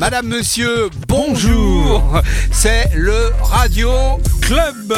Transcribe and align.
Madame, 0.00 0.26
monsieur, 0.28 0.88
bonjour. 1.08 2.20
C'est 2.50 2.90
le 2.94 3.30
Radio 3.42 3.90
Club 4.40 4.94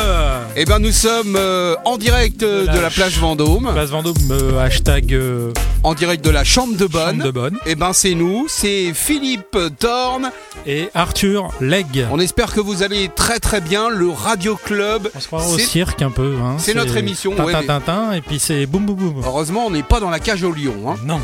Eh 0.56 0.64
ben, 0.64 0.78
nous 0.78 0.92
sommes 0.92 1.36
euh, 1.36 1.74
en 1.84 1.96
direct 1.98 2.42
euh, 2.42 2.66
de 2.66 2.78
la 2.78 2.90
plage 2.90 3.18
Vendôme, 3.18 3.70
Place 3.72 3.90
Vendôme, 3.90 4.14
euh, 4.30 4.58
hashtag 4.58 5.12
euh, 5.12 5.52
en 5.82 5.94
direct 5.94 6.24
de 6.24 6.30
la 6.30 6.44
Chambre 6.44 6.76
de 6.76 6.86
Bonne. 6.86 7.10
Chambre 7.12 7.24
de 7.24 7.30
Bonne. 7.30 7.58
Eh 7.66 7.74
ben, 7.74 7.92
c'est 7.92 8.14
nous, 8.14 8.46
c'est 8.48 8.92
Philippe 8.94 9.56
Thorne. 9.78 10.30
Et 10.66 10.88
Arthur 10.94 11.50
Legge. 11.60 12.04
On 12.10 12.18
espère 12.18 12.52
que 12.52 12.60
vous 12.60 12.82
allez 12.82 13.08
très 13.14 13.38
très 13.38 13.60
bien. 13.60 13.88
Le 13.88 14.10
Radio 14.10 14.56
Club. 14.56 15.10
On 15.14 15.20
se 15.20 15.26
croit 15.26 15.46
au 15.46 15.58
cirque 15.58 16.02
un 16.02 16.10
peu. 16.10 16.36
Hein. 16.42 16.56
c'est 16.58 16.74
notre 16.74 16.96
émission, 16.96 17.32
ouais, 17.32 17.52
Tintin, 17.52 17.60
mais- 17.60 17.66
Tintin, 17.66 18.12
et 18.12 18.20
puis 18.20 18.38
c'est 18.38 18.66
boum 18.66 18.84
boum 18.86 18.96
boum. 18.96 19.22
Heureusement, 19.24 19.66
on 19.66 19.70
n'est 19.70 19.82
pas 19.84 20.00
dans 20.00 20.10
la 20.10 20.18
cage 20.20 20.42
au 20.42 20.52
lion. 20.52 20.74
Hein. 20.90 20.96
Non. 21.04 21.20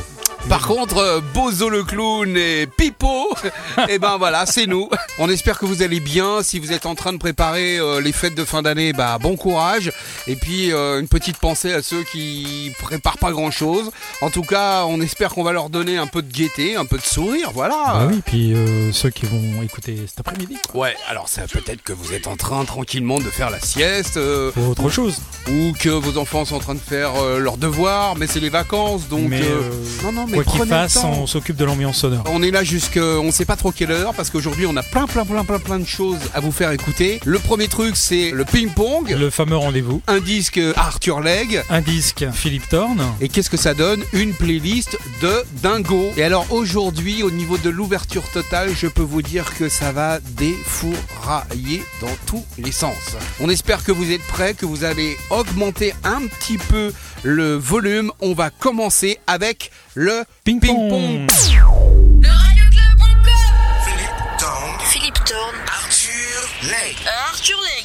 Par 0.48 0.66
contre, 0.66 0.98
euh, 0.98 1.20
Bozo 1.32 1.70
le 1.70 1.82
clown 1.82 2.36
et 2.36 2.66
Pipo, 2.66 3.30
eh 3.88 3.98
ben 3.98 4.18
voilà, 4.18 4.44
c'est 4.44 4.66
nous. 4.66 4.88
On 5.18 5.30
espère 5.30 5.58
que 5.58 5.64
vous 5.64 5.82
allez 5.82 5.98
bien. 6.00 6.42
Si 6.42 6.58
vous 6.58 6.72
êtes 6.72 6.84
en 6.84 6.94
train 6.94 7.12
de 7.14 7.18
préparer 7.18 7.78
euh, 7.78 8.00
les 8.02 8.12
fêtes 8.12 8.34
de 8.34 8.44
fin 8.44 8.60
d'année, 8.60 8.92
bah 8.92 9.16
bon 9.18 9.36
courage. 9.36 9.90
Et 10.26 10.36
puis 10.36 10.70
euh, 10.72 11.00
une 11.00 11.08
petite 11.08 11.38
pensée 11.38 11.72
à 11.72 11.80
ceux 11.80 12.02
qui 12.02 12.70
préparent 12.82 13.16
pas 13.18 13.30
grand 13.32 13.50
chose. 13.50 13.90
En 14.20 14.28
tout 14.28 14.42
cas, 14.42 14.84
on 14.84 15.00
espère 15.00 15.30
qu'on 15.30 15.42
va 15.42 15.52
leur 15.52 15.70
donner 15.70 15.96
un 15.96 16.06
peu 16.06 16.20
de 16.20 16.30
gaieté, 16.30 16.76
un 16.76 16.84
peu 16.84 16.98
de 16.98 17.02
sourire, 17.04 17.50
voilà. 17.54 17.76
Bah 17.94 18.08
oui, 18.10 18.20
puis 18.24 18.52
euh, 18.52 18.92
ceux 18.92 19.10
qui 19.10 19.24
vont 19.24 19.62
écouter 19.62 19.96
cet 20.06 20.20
après-midi. 20.20 20.58
Ouais, 20.74 20.94
alors 21.08 21.28
ça 21.30 21.42
peut-être 21.50 21.82
que 21.82 21.94
vous 21.94 22.12
êtes 22.12 22.26
en 22.26 22.36
train 22.36 22.64
tranquillement 22.66 23.18
de 23.18 23.30
faire 23.30 23.48
la 23.48 23.60
sieste, 23.60 24.18
euh, 24.18 24.50
Ou 24.56 24.72
autre 24.72 24.90
chose. 24.90 25.16
ou 25.48 25.72
que 25.78 25.88
vos 25.88 26.18
enfants 26.18 26.44
sont 26.44 26.56
en 26.56 26.60
train 26.60 26.74
de 26.74 26.80
faire 26.80 27.12
euh, 27.22 27.38
leurs 27.38 27.56
devoirs, 27.56 28.16
mais 28.16 28.26
c'est 28.26 28.40
les 28.40 28.50
vacances, 28.50 29.08
donc 29.08 29.28
mais 29.28 29.40
euh, 29.40 29.70
euh, 29.72 30.02
non 30.04 30.12
non 30.12 30.26
mais 30.38 30.44
quoi 30.44 30.60
qu'il 30.60 30.66
fasse, 30.66 30.96
on 31.04 31.26
s'occupe 31.26 31.56
de 31.56 31.64
l'ambiance 31.64 31.98
sonore. 31.98 32.24
On 32.26 32.42
est 32.42 32.50
là 32.50 32.64
jusque, 32.64 32.98
on 32.98 33.30
sait 33.30 33.44
pas 33.44 33.56
trop 33.56 33.70
quelle 33.72 33.90
heure 33.92 34.14
parce 34.14 34.30
qu'aujourd'hui 34.30 34.66
on 34.66 34.76
a 34.76 34.82
plein 34.82 35.06
plein 35.06 35.24
plein 35.24 35.44
plein 35.44 35.58
plein 35.58 35.78
de 35.78 35.86
choses 35.86 36.18
à 36.34 36.40
vous 36.40 36.52
faire 36.52 36.70
écouter. 36.72 37.20
Le 37.24 37.38
premier 37.38 37.68
truc 37.68 37.96
c'est 37.96 38.30
le 38.30 38.44
ping 38.44 38.70
pong, 38.70 39.14
Le 39.16 39.30
fameux 39.30 39.56
rendez-vous. 39.56 40.02
un 40.06 40.20
disque 40.20 40.60
Arthur 40.76 41.20
Legg. 41.20 41.62
Un 41.70 41.80
disque 41.80 42.24
Philippe 42.32 42.68
Thorne. 42.68 43.02
Et 43.20 43.28
qu'est-ce 43.28 43.50
que 43.50 43.56
ça 43.56 43.74
donne? 43.74 44.02
Une 44.12 44.32
playlist 44.34 44.96
de 45.20 45.44
dingo. 45.62 46.10
Et 46.16 46.22
alors 46.24 46.46
aujourd'hui, 46.50 47.22
au 47.22 47.30
niveau 47.30 47.58
de 47.58 47.70
l'ouverture 47.70 48.28
totale, 48.30 48.70
je 48.76 48.86
peux 48.86 49.02
vous 49.02 49.22
dire 49.22 49.54
que 49.56 49.68
ça 49.68 49.92
va 49.92 50.18
défourailler 50.20 51.82
dans 52.00 52.14
tous 52.26 52.44
les 52.58 52.72
sens. 52.72 52.94
On 53.40 53.48
espère 53.48 53.84
que 53.84 53.92
vous 53.92 54.10
êtes 54.10 54.22
prêts, 54.22 54.54
que 54.54 54.66
vous 54.66 54.84
allez 54.84 55.16
augmenter 55.30 55.94
un 56.04 56.22
petit 56.26 56.58
peu 56.58 56.92
le 57.22 57.54
volume. 57.56 58.10
On 58.20 58.34
va 58.34 58.50
commencer 58.50 59.18
avec 59.26 59.70
le 59.94 60.24
Ping 60.44 60.60
ping-pong. 60.60 60.90
pong. 60.90 61.30
Le 62.20 62.28
radioclub.com 62.28 63.22
Philippe 63.84 64.38
Tang, 64.38 64.80
Philippe 64.86 65.24
Thorne, 65.24 65.54
Arthur 65.66 66.48
Legge. 66.62 67.06
Arthur 67.28 67.56
Legge. 67.60 67.81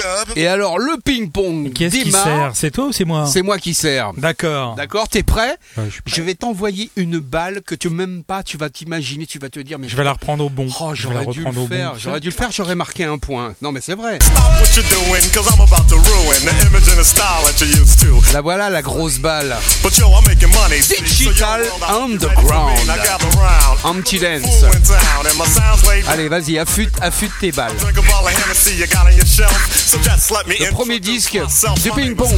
Club. 0.00 0.36
Et 0.36 0.46
alors 0.46 0.78
le 0.78 0.96
ping-pong 1.04 1.72
Qui 1.72 1.84
est-ce 1.84 1.96
qui 1.96 2.04
démarre. 2.04 2.24
sert? 2.24 2.50
C'est 2.54 2.70
toi 2.70 2.86
ou 2.86 2.92
c'est 2.92 3.04
moi? 3.04 3.26
C'est 3.26 3.42
moi 3.42 3.58
qui 3.58 3.74
sers. 3.74 4.12
D'accord. 4.16 4.74
D'accord, 4.76 5.08
t'es 5.08 5.22
prêt? 5.22 5.56
Ouais, 5.76 5.84
je 5.86 5.90
suis 5.90 6.02
prêt. 6.02 6.12
Je 6.16 6.22
vais 6.22 6.34
t'envoyer 6.34 6.90
une 6.96 7.18
balle 7.18 7.62
que 7.64 7.74
tu 7.74 7.88
même 7.90 8.22
pas, 8.24 8.42
tu 8.42 8.56
vas 8.56 8.70
t'imaginer, 8.70 9.26
tu 9.26 9.38
vas 9.38 9.48
te 9.48 9.60
dire 9.60 9.78
mais 9.78 9.88
Je 9.88 9.96
vais 9.96 10.04
la 10.04 10.12
reprendre 10.12 10.44
au 10.44 10.50
bon. 10.50 10.68
Oh, 10.80 10.94
Je 10.94 11.08
vais 11.08 11.14
la 11.14 11.22
j'aurais 11.22 11.32
dû 11.32 11.40
le 11.40 11.46
reprendre 11.46 11.64
au 11.64 11.68
bon. 11.68 11.74
faire, 11.76 11.92
j'aurais 11.98 12.20
dû 12.20 12.28
le 12.28 12.34
faire, 12.34 12.50
j'aurais 12.52 12.74
marqué 12.74 13.04
un 13.04 13.18
point. 13.18 13.54
Non 13.62 13.72
mais 13.72 13.80
c'est 13.80 13.94
vrai. 13.94 14.18
Stop 14.22 14.34
what 14.36 14.66
you're 14.76 14.84
doing, 14.88 15.22
cause 15.32 15.46
I'm 15.52 15.60
about 15.60 15.88
to 15.88 15.96
ruin 15.96 16.40
the 16.44 16.66
image 16.66 16.88
and 16.88 17.00
the 17.00 17.04
style 17.04 17.42
that 17.44 17.64
you're 17.64 17.80
used 17.80 18.00
to. 18.00 18.20
La 18.32 18.40
voilà 18.40 18.70
la 18.70 18.82
grosse 18.82 19.18
balle. 19.18 19.56
But 19.82 19.96
yo, 19.96 20.06
I'm 20.08 20.24
making 20.26 20.50
money. 20.52 20.80
see, 20.82 21.00
Digital 21.02 21.62
Underground. 21.88 22.78
petit 24.02 24.18
dance. 24.18 24.64
Allez, 26.08 26.28
vas-y, 26.28 26.58
affûte, 26.58 26.92
affûte 27.00 27.32
tes 27.40 27.52
balles. 27.52 27.72
Le 29.90 30.70
premier 30.72 31.00
disque 31.00 31.32
My 31.32 31.90
ping 31.94 32.14
pong. 32.14 32.28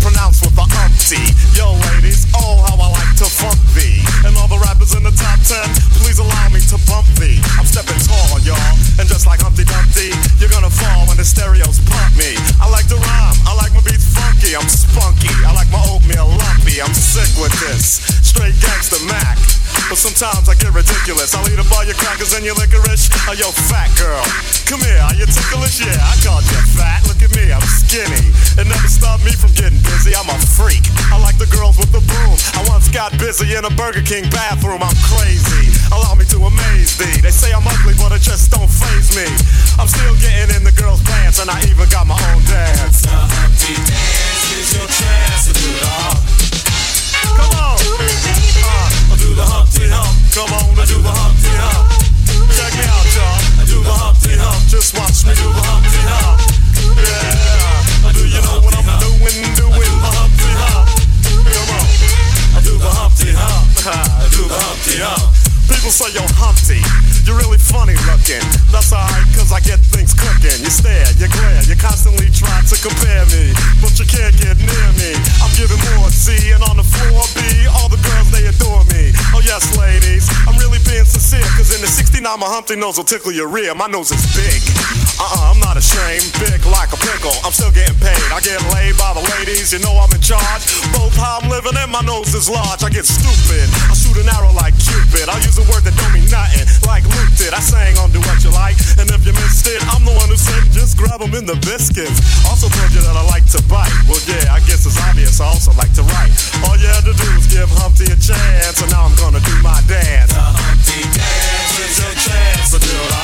Pronounced 0.00 0.44
with 0.44 0.54
the 0.54 0.62
umpty. 0.62 1.18
Yo, 1.58 1.74
ladies, 1.90 2.26
oh, 2.36 2.62
how 2.62 2.78
I 2.78 2.88
like 2.90 3.16
to 3.16 3.24
funk 3.24 3.58
thee. 3.74 3.98
And 4.24 4.36
all 4.36 4.41
the 4.41 4.41
rappers 4.62 4.94
in 4.94 5.02
the 5.02 5.14
top 5.14 5.38
ten, 5.42 5.66
please 5.98 6.18
allow 6.18 6.46
me 6.54 6.60
to 6.70 6.78
bump 6.86 7.06
thee. 7.18 7.38
I'm 7.58 7.66
stepping 7.66 7.98
tall, 8.06 8.38
y'all. 8.46 8.74
And 8.98 9.06
just 9.10 9.26
like 9.26 9.42
Humpty 9.42 9.66
Dumpty, 9.66 10.14
you're 10.38 10.52
gonna 10.52 10.70
fall 10.70 11.06
when 11.10 11.18
the 11.18 11.26
stereos 11.26 11.82
pump 11.86 12.14
me. 12.16 12.38
I 12.62 12.70
like 12.70 12.86
to 12.88 12.98
rhyme, 12.98 13.38
I 13.46 13.52
like 13.58 13.74
my 13.74 13.82
beats 13.82 14.06
funky. 14.14 14.54
I'm 14.54 14.68
spunky, 14.68 15.32
I 15.42 15.52
like 15.52 15.70
my 15.74 15.82
oatmeal 15.90 16.30
lumpy. 16.30 16.78
I'm 16.80 16.94
sick 16.94 17.30
with 17.40 17.54
this. 17.60 18.02
Straight 18.22 18.54
gangster 18.62 19.02
Mac. 19.10 19.38
But 19.88 19.98
sometimes 19.98 20.48
I 20.48 20.54
get 20.56 20.72
ridiculous. 20.72 21.34
I'll 21.34 21.44
eat 21.48 21.58
up 21.58 21.68
all 21.72 21.84
your 21.84 21.96
crackers 21.96 22.32
and 22.32 22.44
your 22.44 22.54
licorice. 22.54 23.08
Oh, 23.28 23.36
yo, 23.36 23.48
fat 23.68 23.92
girl, 23.96 24.24
come 24.68 24.80
here. 24.84 25.00
Are 25.00 25.16
you 25.16 25.26
ticklish? 25.26 25.80
Yeah, 25.80 25.96
I 25.96 26.16
called 26.20 26.44
you 26.48 26.60
fat. 26.76 27.04
Look 27.08 27.20
at 27.24 27.32
me, 27.36 27.52
I'm 27.52 27.64
skinny. 27.64 28.32
It 28.56 28.68
never 28.68 28.88
stopped 28.88 29.24
me 29.24 29.32
from 29.32 29.52
getting 29.52 29.80
busy. 29.84 30.12
I'm 30.16 30.28
a 30.28 30.38
freak. 30.38 30.84
I 31.12 31.20
like 31.20 31.36
the 31.36 31.48
girls 31.48 31.76
with 31.76 31.92
the 31.92 32.00
broom. 32.04 32.36
I 32.56 32.64
once 32.68 32.88
got 32.88 33.16
busy 33.18 33.56
in 33.56 33.64
a 33.64 33.72
Burger 33.72 34.04
King 34.04 34.28
bathroom. 34.28 34.51
I'm 34.52 35.00
crazy. 35.16 35.72
Allow 35.88 36.12
me 36.14 36.28
to 36.28 36.36
amaze 36.44 36.98
thee. 37.00 37.24
They 37.24 37.32
say 37.32 37.56
I'm 37.56 37.64
ugly, 37.64 37.94
but 37.96 38.12
it 38.12 38.20
just 38.20 38.50
don't 38.50 38.68
phase 38.68 39.16
me. 39.16 39.24
I'm 39.80 39.88
still 39.88 40.12
getting 40.20 40.56
in 40.56 40.62
the 40.62 40.72
girls' 40.76 41.00
pants, 41.02 41.40
and 41.40 41.48
I 41.48 41.56
even 41.72 41.88
got 41.88 42.06
my 42.06 42.20
own 42.36 42.44
dance. 42.44 43.00
The 43.00 43.08
dance 44.76 45.48
is 45.48 45.56
Come 47.32 47.48
on. 47.56 47.80
Uh, 47.80 49.16
do 49.16 49.32
the 49.32 49.40
Humpty 49.40 49.88
Hump. 49.88 50.12
Come 50.36 50.52
on, 50.52 50.76
I 50.76 50.84
do 50.84 51.00
the 51.00 51.08
Humpty 51.08 51.48
Hump. 51.56 51.88
Check 52.52 52.76
me 52.76 52.84
out, 52.92 53.08
y'all. 53.16 53.40
I 53.56 53.64
do 53.64 53.80
the 53.80 53.94
Humpty 53.96 54.36
Hump. 54.36 54.68
Just 54.68 54.92
watch 54.92 55.24
me 55.24 55.32
do 55.32 55.48
the 55.48 55.64
Humpty 55.64 56.02
Hump. 56.12 56.44
Yeah. 57.00 57.31
Hump. 64.52 65.32
People 65.70 65.88
say 65.88 66.12
you're 66.12 66.28
Humpty. 66.36 66.82
You're 67.24 67.38
really 67.38 67.56
funny 67.56 67.94
looking. 68.10 68.42
That's 68.68 68.92
alright, 68.92 69.24
cause 69.32 69.54
I 69.54 69.62
get 69.64 69.80
things 69.80 70.12
cooking. 70.12 70.58
You 70.60 70.68
stare, 70.68 71.06
you 71.16 71.30
glare, 71.30 71.62
you 71.64 71.78
constantly 71.78 72.28
try 72.34 72.60
to 72.66 72.76
compare 72.82 73.24
me. 73.32 73.54
But 73.80 73.96
you 73.96 74.04
can't 74.04 74.34
get 74.36 74.58
near 74.58 74.88
me. 74.98 75.14
I'm 75.40 75.52
giving 75.54 75.78
more 75.96 76.10
C, 76.10 76.52
and 76.52 76.60
on 76.66 76.76
the 76.76 76.84
floor 76.84 77.24
B, 77.38 77.40
all 77.78 77.88
the 77.88 78.00
girls 78.02 78.28
they 78.34 78.44
adore 78.44 78.84
me. 78.92 79.14
Oh 79.32 79.40
yes, 79.40 79.64
ladies, 79.78 80.28
I'm 80.44 80.58
really 80.58 80.82
being 80.84 81.06
sincere. 81.06 81.46
Cause 81.56 81.72
in 81.72 81.80
the 81.80 81.88
69, 81.88 82.20
my 82.26 82.48
Humpty 82.50 82.76
nose 82.76 82.98
will 82.98 83.08
tickle 83.08 83.32
your 83.32 83.48
rear. 83.48 83.74
My 83.74 83.86
nose 83.86 84.10
is 84.10 84.22
big. 84.34 84.60
Uh-uh, 85.16 85.54
I'm 85.54 85.60
not 85.62 85.78
ashamed. 85.78 86.28
Big 86.42 86.60
like 86.66 86.90
a 86.92 87.00
pickle. 87.00 87.32
I'm 87.46 87.54
still 87.54 87.72
getting 87.72 87.96
paid. 88.02 88.20
I 88.34 88.42
get 88.42 88.58
laid 88.74 88.98
by 88.98 89.14
the 89.14 89.24
ladies. 89.38 89.72
You 89.72 89.78
know 89.80 89.94
I'm 89.96 90.10
in 90.12 90.20
charge. 90.20 90.66
How 91.22 91.38
I'm 91.38 91.46
living 91.46 91.78
and 91.78 91.86
my 91.86 92.02
nose 92.02 92.34
is 92.34 92.50
large. 92.50 92.82
I 92.82 92.90
get 92.90 93.06
stupid. 93.06 93.70
I 93.86 93.94
shoot 93.94 94.18
an 94.18 94.26
arrow 94.26 94.50
like 94.58 94.74
Cupid. 94.74 95.30
I 95.30 95.38
use 95.38 95.54
a 95.54 95.62
word 95.70 95.86
that 95.86 95.94
don't 95.94 96.10
mean 96.10 96.26
nothing. 96.26 96.66
Like 96.82 97.06
Luke 97.14 97.30
did. 97.38 97.54
I 97.54 97.62
sang 97.62 97.94
on 98.02 98.10
Do 98.10 98.18
What 98.26 98.42
You 98.42 98.50
Like. 98.50 98.74
And 98.98 99.06
if 99.06 99.22
you 99.22 99.30
missed 99.38 99.70
it, 99.70 99.78
I'm 99.86 100.02
the 100.02 100.10
one 100.18 100.26
who 100.26 100.34
said 100.34 100.66
just 100.74 100.98
grab 100.98 101.22
'em 101.22 101.30
in 101.38 101.46
the 101.46 101.54
biscuits. 101.62 102.18
Also 102.50 102.66
told 102.66 102.90
you 102.90 103.06
that 103.06 103.14
I 103.14 103.22
like 103.30 103.46
to 103.54 103.62
bite. 103.70 103.94
Well, 104.10 104.18
yeah, 104.26 104.50
I 104.50 104.58
guess 104.66 104.82
it's 104.82 104.98
obvious. 104.98 105.38
I 105.38 105.46
also 105.46 105.70
like 105.78 105.94
to 105.94 106.02
write. 106.10 106.34
All 106.66 106.74
you 106.74 106.90
had 106.90 107.06
to 107.06 107.14
do 107.14 107.28
was 107.38 107.46
give 107.46 107.70
Humpty 107.70 108.10
a 108.10 108.18
chance. 108.18 108.82
And 108.82 108.90
now 108.90 109.06
I'm 109.06 109.14
gonna 109.14 109.38
do 109.46 109.54
my 109.62 109.78
dance. 109.86 110.34
The 110.34 110.42
Humpty 110.42 111.06
dance 111.06 111.72
is 111.86 112.02
your 112.02 112.14
chance 112.18 112.74
to 112.74 112.82
do 112.82 112.90
the 112.98 113.22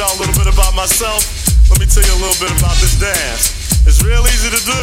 y'all 0.00 0.16
a 0.16 0.20
little 0.20 0.32
bit 0.32 0.50
about 0.50 0.74
myself, 0.74 1.20
let 1.68 1.78
me 1.78 1.84
tell 1.84 2.02
you 2.02 2.12
a 2.16 2.20
little 2.24 2.40
bit 2.40 2.48
about 2.58 2.74
this 2.80 2.96
dance. 2.98 3.84
It's 3.86 4.02
real 4.02 4.24
easy 4.24 4.48
to 4.48 4.64
do. 4.64 4.80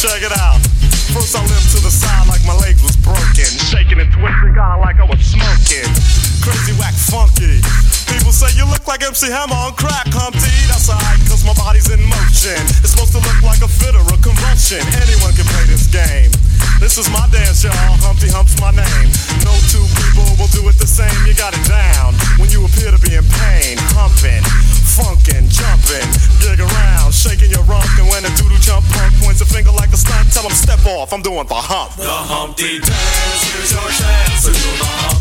Check 0.00 0.22
it 0.22 0.32
out. 0.32 0.79
First 1.10 1.34
I 1.34 1.42
limped 1.42 1.74
to 1.74 1.82
the 1.82 1.90
side 1.90 2.30
like 2.30 2.38
my 2.46 2.54
leg 2.62 2.78
was 2.86 2.94
broken. 3.02 3.50
Shaking 3.66 3.98
and 3.98 4.10
twisting, 4.14 4.54
kinda 4.54 4.78
like 4.78 5.02
I 5.02 5.06
was 5.10 5.18
smoking. 5.18 5.90
Crazy, 6.38 6.70
whack, 6.78 6.94
funky. 6.94 7.58
People 8.06 8.30
say 8.30 8.46
you 8.54 8.62
look 8.66 8.86
like 8.86 9.02
MC 9.02 9.26
Hammer 9.26 9.58
on 9.58 9.74
crack, 9.74 10.06
Humpty. 10.14 10.54
That's 10.70 10.86
alright, 10.86 11.18
cause 11.26 11.42
my 11.42 11.54
body's 11.58 11.90
in 11.90 11.98
motion. 12.06 12.62
It's 12.78 12.94
supposed 12.94 13.10
to 13.18 13.22
look 13.26 13.42
like 13.42 13.58
a 13.58 13.70
fit 13.70 13.98
or 13.98 14.06
a 14.06 14.18
convulsion. 14.22 14.82
Anyone 15.02 15.34
can 15.34 15.46
play 15.50 15.66
this 15.66 15.90
game. 15.90 16.30
This 16.78 16.94
is 16.94 17.10
my 17.10 17.26
dance, 17.34 17.66
y'all. 17.66 17.74
Humpty 18.06 18.30
Hump's 18.30 18.54
my 18.62 18.70
name. 18.70 19.08
No 19.42 19.52
two 19.66 19.82
people 19.98 20.30
will 20.38 20.50
do 20.54 20.62
it 20.70 20.78
the 20.78 20.86
same. 20.86 21.12
You 21.26 21.34
got 21.34 21.58
it 21.58 21.64
down 21.66 22.14
when 22.38 22.54
you 22.54 22.62
appear 22.62 22.94
to 22.94 23.00
be 23.02 23.18
in 23.18 23.26
pain, 23.26 23.76
humping 23.98 24.46
funkin', 24.90 25.46
jumpin', 25.46 26.08
dig 26.42 26.58
around, 26.60 27.14
shaking 27.14 27.50
your 27.50 27.62
rump, 27.64 27.86
and 27.98 28.08
when 28.10 28.24
a 28.24 28.32
doodle 28.36 28.58
jump 28.58 28.84
punk 28.90 29.14
points 29.22 29.40
a 29.40 29.46
finger 29.46 29.70
like 29.70 29.92
a 29.92 29.96
stunt, 29.96 30.32
tell 30.32 30.42
him 30.42 30.54
step 30.54 30.84
off, 30.86 31.12
I'm 31.12 31.22
doing 31.22 31.46
the 31.46 31.54
hump. 31.54 31.94
The 31.96 32.10
Humpty 32.10 32.80
Dance, 32.80 33.42
here's 33.54 33.70
your 33.70 33.88
chance 33.90 34.44
to 34.46 34.50
do 34.50 34.70
the 34.82 34.90
hump. 35.00 35.20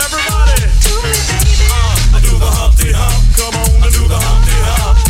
Everybody, 0.00 0.64
do 0.80 0.94
me, 1.04 1.12
baby. 1.28 1.68
Uh, 1.68 2.16
I 2.16 2.18
do 2.24 2.32
the 2.40 2.50
Humpty 2.50 2.90
Hump, 2.92 3.20
come 3.36 3.54
on, 3.60 3.84
I 3.84 3.90
do 3.92 4.02
the 4.08 4.16
Humpty 4.16 4.56
Hump. 4.64 5.05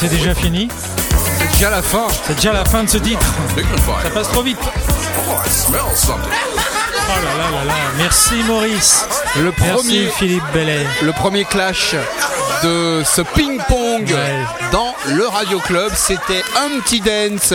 c'est 0.00 0.08
déjà 0.08 0.32
fini. 0.32 0.68
C'est 1.40 1.50
déjà 1.54 1.70
la 1.70 1.82
fin. 1.82 2.06
C'est 2.24 2.36
déjà 2.36 2.52
la 2.52 2.64
fin 2.64 2.84
de 2.84 2.88
ce 2.88 2.98
titre. 2.98 3.26
Ça 4.04 4.10
passe 4.10 4.28
trop 4.28 4.42
vite. 4.42 4.58
Oh, 4.62 5.32
oh 5.32 5.72
là 5.72 7.34
là 7.36 7.50
là 7.50 7.64
là. 7.64 7.74
Merci 7.96 8.36
Maurice. 8.46 9.08
Le 9.36 9.50
premier, 9.50 9.72
Merci 9.72 10.06
Philippe 10.16 10.44
Bellet. 10.54 10.86
Le 11.02 11.12
premier 11.12 11.44
clash 11.44 11.96
de 12.62 13.02
ce 13.04 13.22
ping-pong 13.22 14.14
dans 14.70 14.94
le 15.08 15.26
Radio 15.26 15.58
Club, 15.58 15.90
c'était 15.94 16.44
Humpty 16.56 17.00
Dance 17.00 17.54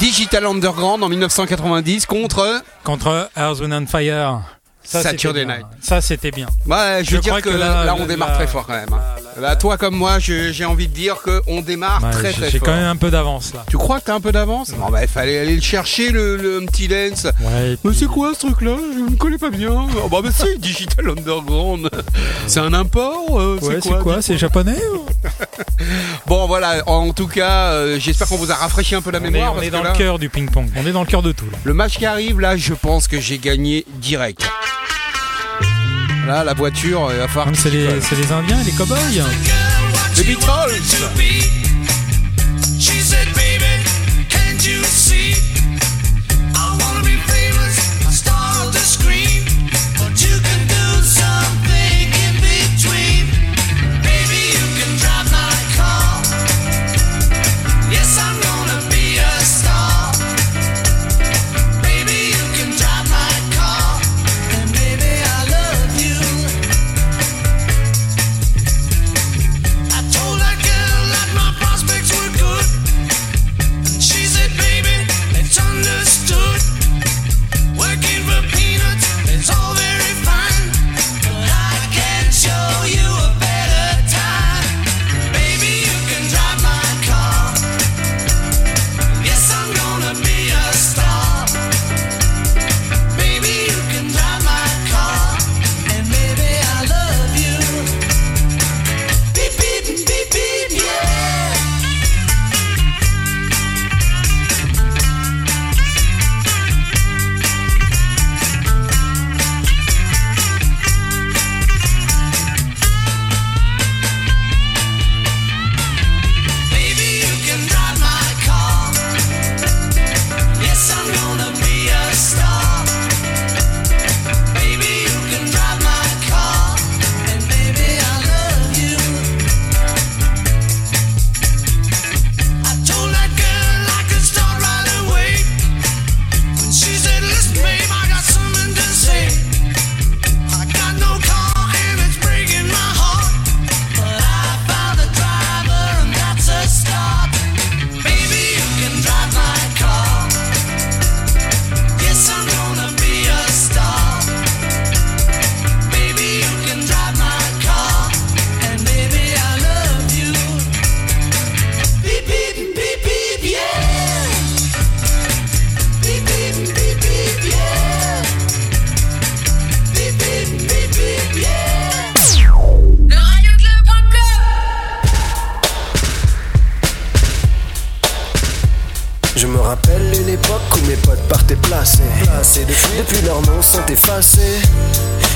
Digital 0.00 0.44
Underground 0.44 1.04
en 1.04 1.08
1990 1.08 2.06
contre 2.06 2.62
contre 2.82 3.30
Earth, 3.36 3.60
and 3.60 3.86
Fire. 3.86 4.40
Ça, 4.82 5.02
Saturday 5.02 5.44
Night. 5.44 5.66
Ça 5.80 6.00
c'était 6.00 6.32
bien. 6.32 6.46
Ouais, 6.66 7.02
je, 7.04 7.14
veux 7.14 7.22
dire 7.22 7.40
que, 7.42 7.48
là, 7.50 7.94
on 7.96 8.06
démarre 8.06 8.34
très 8.34 8.48
fort 8.48 8.66
quand 8.66 8.74
même. 8.74 8.92
Hein. 8.92 9.25
Là, 9.40 9.54
toi 9.54 9.76
comme 9.76 9.94
moi, 9.94 10.18
j'ai 10.18 10.64
envie 10.64 10.88
de 10.88 10.94
dire 10.94 11.16
qu'on 11.22 11.60
démarre 11.60 12.02
Ouais, 12.02 12.10
très 12.10 12.32
j'ai- 12.32 12.36
très 12.40 12.50
J'ai 12.50 12.58
quand 12.60 12.74
même 12.74 12.86
un 12.86 12.96
peu 12.96 13.10
d'avance 13.10 13.52
là. 13.54 13.64
Tu 13.68 13.76
crois 13.76 14.00
que 14.00 14.06
t'as 14.06 14.14
un 14.14 14.20
peu 14.20 14.32
d'avance 14.32 14.70
Bon, 14.70 14.88
bah, 14.90 15.02
il 15.02 15.08
fallait 15.08 15.38
aller 15.38 15.54
le 15.56 15.60
chercher, 15.62 16.10
le, 16.10 16.36
le 16.36 16.64
petit 16.66 16.88
dance. 16.88 17.24
Ouais, 17.42 17.76
Mais 17.84 17.92
c'est 17.92 18.06
quoi 18.06 18.32
ce 18.34 18.40
truc-là 18.46 18.76
Je 18.94 19.10
ne 19.12 19.16
connais 19.16 19.36
pas 19.38 19.50
bien. 19.50 19.70
Oh, 20.02 20.08
bah, 20.08 20.20
bah 20.22 20.30
si, 20.32 20.58
Digital 20.58 21.10
Underground. 21.10 21.90
C'est 22.46 22.60
un 22.60 22.72
import 22.72 23.38
euh, 23.38 23.58
Ouais, 23.60 23.78
C'est 23.82 23.98
quoi, 24.02 24.22
C'est 24.22 24.38
japonais 24.38 24.76
Bon, 26.26 26.46
voilà, 26.46 26.82
en 26.88 27.12
tout 27.12 27.26
cas, 27.28 27.72
euh, 27.72 27.98
j'espère 28.00 28.28
qu'on 28.28 28.36
vous 28.36 28.50
a 28.50 28.54
rafraîchi 28.54 28.94
un 28.94 29.02
peu 29.02 29.10
la 29.10 29.20
On 29.20 29.24
est, 29.24 29.30
mémoire. 29.30 29.52
on 29.52 29.54
parce 29.56 29.66
est 29.66 29.70
que 29.70 29.72
dans 29.76 29.82
là, 29.82 29.92
le 29.92 29.98
cœur 29.98 30.18
du 30.18 30.28
ping-pong. 30.30 30.68
On 30.76 30.86
est 30.86 30.92
dans 30.92 31.00
le 31.00 31.06
cœur 31.06 31.22
de 31.22 31.32
tout 31.32 31.44
là. 31.52 31.58
le 31.64 31.74
match 31.74 31.98
qui 31.98 32.06
arrive, 32.06 32.40
là, 32.40 32.56
je 32.56 32.72
pense 32.74 33.06
que 33.06 33.20
j'ai 33.20 33.38
gagné 33.38 33.84
direct. 33.96 34.48
Là, 36.26 36.42
la 36.42 36.54
voiture, 36.54 37.08
il 37.12 37.18
va 37.18 37.28
falloir. 37.28 37.54
C'est 37.54 37.70
les, 37.70 37.86
les 37.86 38.32
Indiens 38.32 38.60
et 38.60 38.64
les 38.64 38.72
cow-boys. 38.72 38.96
Les 40.16 40.24
Beatles 40.24 41.65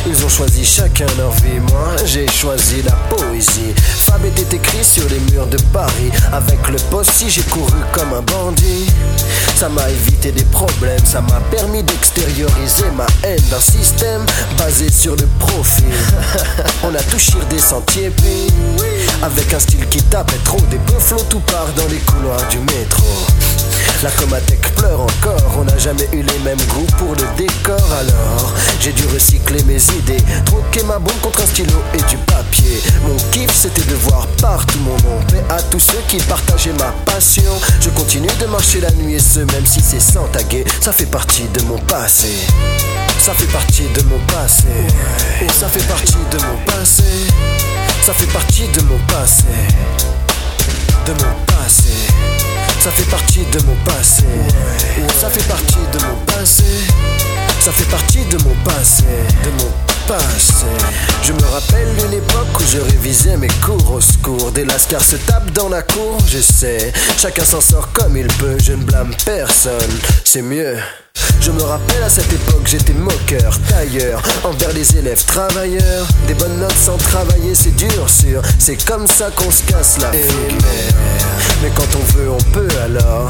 Ils 0.07 0.25
ont 0.25 0.28
choisi 0.28 0.64
chacun 0.64 1.07
leur 1.19 1.30
vie, 1.33 1.61
moi 1.71 1.95
j'ai 2.04 2.26
choisi 2.26 2.83
la 2.83 2.92
poésie. 3.14 3.75
Fab 3.76 4.25
était 4.25 4.57
écrit 4.57 4.83
sur 4.83 5.09
les 5.09 5.21
murs 5.30 5.47
de 5.47 5.59
Paris. 5.73 6.11
Avec 6.33 6.66
le 6.69 6.78
poste, 6.90 7.25
j'ai 7.28 7.42
couru 7.42 7.78
comme 7.92 8.12
un 8.14 8.23
bandit. 8.23 8.87
Ça 9.54 9.69
m'a 9.69 9.88
évité 9.90 10.33
des 10.33 10.45
problèmes, 10.45 11.04
ça 11.04 11.21
m'a 11.21 11.40
permis 11.50 11.83
d'extérioriser 11.83 12.90
ma 12.97 13.07
haine 13.23 13.42
d'un 13.50 13.61
système 13.61 14.25
basé 14.59 14.90
sur 14.90 15.16
le 15.16 15.28
profit. 15.38 15.85
On 16.83 16.95
a 16.95 17.02
tout 17.02 17.19
chiré 17.19 17.45
des 17.50 17.59
sentiers, 17.59 18.11
puis 18.11 18.49
avec 19.23 19.52
un 19.52 19.59
style 19.59 19.87
qui 19.88 20.02
tapait 20.04 20.40
trop, 20.45 20.61
des 20.71 20.78
peu 20.78 20.99
flots 20.99 21.26
tout 21.28 21.40
part 21.40 21.69
dans 21.76 21.87
les 21.88 21.99
couloirs 21.99 22.49
du 22.49 22.59
métro. 22.59 23.04
La 24.02 24.11
Comatec 24.12 24.61
pleure 24.76 25.02
encore, 25.02 25.59
on 25.59 25.64
n'a 25.64 25.76
jamais 25.76 26.09
eu 26.14 26.23
les 26.23 26.38
mêmes 26.38 26.62
goûts 26.69 26.87
pour 26.97 27.11
le 27.11 27.37
décor 27.37 27.92
alors. 27.92 28.54
J'ai 28.80 28.92
dû 28.92 29.04
recycler 29.12 29.62
mes 29.64 29.83
idées, 29.99 30.25
troquer 30.47 30.83
ma 30.85 30.99
bombe 30.99 31.21
contre 31.21 31.42
un 31.42 31.47
stylo 31.47 31.83
et 31.92 32.02
du 32.09 32.16
papier. 32.16 32.80
Mon 33.07 33.16
kiff 33.30 33.54
c'était 33.54 33.83
de 33.83 33.95
voir 33.97 34.26
partout 34.40 34.78
mon 34.78 34.97
nom, 34.97 35.21
paix 35.28 35.45
à 35.50 35.61
tous 35.64 35.80
ceux 35.80 36.00
qui 36.09 36.16
partageaient 36.16 36.73
ma 36.78 36.95
passion. 37.04 37.52
Je 37.83 37.90
continue 37.90 38.30
de 38.40 38.47
marcher 38.47 38.80
la 38.80 38.90
nuit 38.92 39.16
et 39.16 39.21
ce 39.21 39.40
même 39.40 39.66
si 39.66 39.80
c'est 39.83 40.00
sans 40.00 40.26
taguer, 40.28 40.64
ça 40.80 40.92
fait 40.92 41.04
partie 41.04 41.45
de 41.52 41.61
mon 41.64 41.78
passé. 41.80 42.28
Ça 43.19 43.35
fait 43.35 43.52
partie 43.52 43.85
de 43.95 44.02
mon 44.04 44.19
passé, 44.33 44.64
et 45.42 45.52
ça 45.52 45.69
fait 45.69 45.87
partie 45.87 46.16
de 46.30 46.38
mon 46.38 46.57
passé. 46.64 47.04
Ça 48.02 48.14
fait 48.14 48.33
partie 48.33 48.66
de 48.69 48.80
mon 48.80 48.99
passé. 49.09 49.45
De 51.04 51.12
mon 51.12 51.45
passé. 51.45 51.92
Ça 52.81 52.91
fait 52.91 53.11
partie 53.11 53.45
de 53.53 53.63
mon 53.67 53.75
passé. 53.85 54.25
Ça 55.21 55.29
fait 55.29 55.47
partie 55.47 55.77
de 55.93 56.03
mon 56.07 56.17
passé. 56.25 56.65
Ça 57.61 57.73
fait 57.73 57.91
partie 57.91 58.25
de 58.25 58.39
mon 58.43 58.55
passé. 58.65 59.05
De 59.45 59.51
mon 59.63 59.71
passé. 60.09 60.65
Je 61.23 61.33
me 61.35 61.43
rappelle 61.43 61.89
une 62.07 62.15
époque 62.15 62.59
où 62.59 62.65
je 62.65 62.79
révisais 62.79 63.37
mes 63.37 63.49
cours 63.65 63.93
au 63.93 64.01
secours. 64.01 64.51
Des 64.53 64.65
lascars 64.65 65.05
se 65.05 65.17
tapent 65.17 65.53
dans 65.53 65.69
la 65.69 65.83
cour, 65.83 66.19
je 66.27 66.39
sais. 66.39 66.91
Chacun 67.19 67.45
s'en 67.45 67.61
sort 67.61 67.93
comme 67.93 68.17
il 68.17 68.29
peut, 68.39 68.57
je 68.63 68.73
ne 68.73 68.83
blâme 68.83 69.15
personne. 69.27 69.99
C'est 70.25 70.43
mieux. 70.43 70.79
Je 71.40 71.50
me 71.50 71.62
rappelle 71.62 72.02
à 72.02 72.09
cette 72.09 72.33
époque, 72.33 72.67
j'étais 72.67 72.93
moqueur, 72.93 73.59
tailleur, 73.69 74.23
envers 74.45 74.73
les 74.73 74.97
élèves 74.97 75.25
travailleurs. 75.25 76.07
Des 76.26 76.35
bonnes 76.35 76.59
notes 76.59 76.76
sans 76.76 76.97
travailler, 76.97 77.55
c'est 77.55 77.75
dur, 77.76 78.09
sûr. 78.09 78.43
C'est 78.59 78.85
comme 78.85 79.07
ça 79.07 79.31
qu'on 79.31 79.50
se 79.50 79.62
casse 79.64 79.99
la 80.00 80.12
figure. 80.12 80.59
Mais 81.62 81.71
quand 81.75 81.88
on 81.97 82.19
veut, 82.19 82.31
on 82.31 82.50
peut 82.52 82.69
alors. 82.85 83.29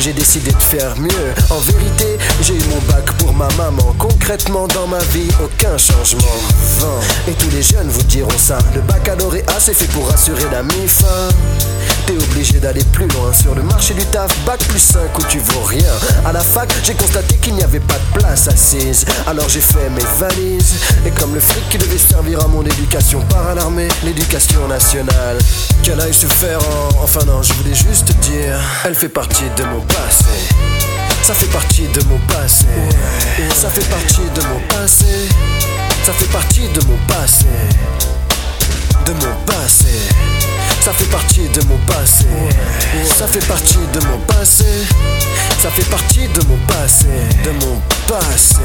J'ai 0.00 0.12
décidé 0.14 0.50
de 0.50 0.62
faire 0.62 0.96
mieux. 0.96 1.34
En 1.50 1.58
vérité, 1.58 2.16
j'ai 2.40 2.54
eu 2.54 2.62
mon 2.70 2.80
bac 2.90 3.04
pour 3.18 3.34
ma 3.34 3.48
maman. 3.58 3.94
Concrètement, 3.98 4.66
dans 4.68 4.86
ma 4.86 4.98
vie, 5.12 5.28
aucun 5.44 5.76
changement. 5.76 6.22
Et 7.28 7.32
tous 7.32 7.50
les 7.50 7.62
jeunes 7.62 7.88
vous 7.88 8.02
diront 8.04 8.38
ça. 8.38 8.56
Le 8.74 8.80
baccalauréat, 8.80 9.44
c'est 9.58 9.74
fait 9.74 9.88
pour 9.88 10.10
assurer 10.10 10.46
la 10.50 10.62
mi-fin. 10.62 11.28
T'es 12.06 12.14
obligé 12.14 12.58
d'aller 12.60 12.82
plus 12.92 13.08
loin 13.08 13.30
sur 13.34 13.54
le 13.54 13.62
marché 13.62 13.92
du 13.92 14.04
taf. 14.06 14.34
Bac 14.46 14.60
plus 14.68 14.78
5 14.80 15.18
où 15.18 15.22
tu 15.24 15.38
vaux 15.38 15.64
rien. 15.64 15.92
À 16.24 16.32
la 16.32 16.40
fac, 16.40 16.72
j'ai 16.82 16.94
constaté 17.00 17.36
qu'il 17.36 17.54
n'y 17.54 17.62
avait 17.62 17.80
pas 17.80 17.94
de 17.94 18.20
place 18.20 18.48
assise. 18.48 19.04
Alors 19.26 19.48
j'ai 19.48 19.60
fait 19.60 19.88
mes 19.90 20.04
valises. 20.18 20.74
Et 21.06 21.10
comme 21.10 21.34
le 21.34 21.40
fric 21.40 21.68
qui 21.70 21.78
devait 21.78 21.98
servir 21.98 22.40
à 22.44 22.48
mon 22.48 22.62
éducation 22.62 23.20
par 23.22 23.54
l'armée, 23.54 23.88
l'éducation 24.04 24.68
nationale. 24.68 25.38
Qu'elle 25.82 26.00
aille 26.00 26.14
se 26.14 26.26
faire 26.26 26.58
en. 26.58 27.02
Enfin 27.02 27.24
non, 27.26 27.42
je 27.42 27.52
voulais 27.54 27.74
juste 27.74 28.12
dire. 28.20 28.60
Elle 28.84 28.94
fait 28.94 29.08
partie 29.08 29.48
de 29.56 29.64
mon 29.64 29.80
passé. 29.80 30.24
Ça 31.22 31.34
fait 31.34 31.46
partie 31.46 31.88
de 31.88 32.02
mon 32.04 32.18
passé. 32.26 32.66
Ça 33.54 33.68
fait 33.68 33.88
partie 33.88 34.28
de 34.34 34.42
mon 34.42 34.60
passé. 34.68 35.06
Ça 36.04 36.12
fait 36.12 36.32
partie 36.32 36.68
de 36.68 36.84
mon 36.86 36.98
passé. 37.06 37.46
De 39.06 39.12
mon 39.12 39.44
passé. 39.46 39.88
Ça 40.80 40.92
fait 40.92 41.10
partie 41.10 41.48
de 41.48 41.62
mon 41.66 41.76
passé. 41.86 42.26
Ça 43.04 43.26
fait 43.26 43.46
partie 43.46 43.78
de 43.92 44.00
mon 44.06 44.18
passé. 44.20 44.64
Ça 45.62 45.70
fait 45.70 45.88
partie 45.90 46.26
de 46.28 46.44
mon 46.46 46.56
passé. 46.66 47.06
De 47.44 47.50
mon 47.50 47.80
passé. 48.08 48.56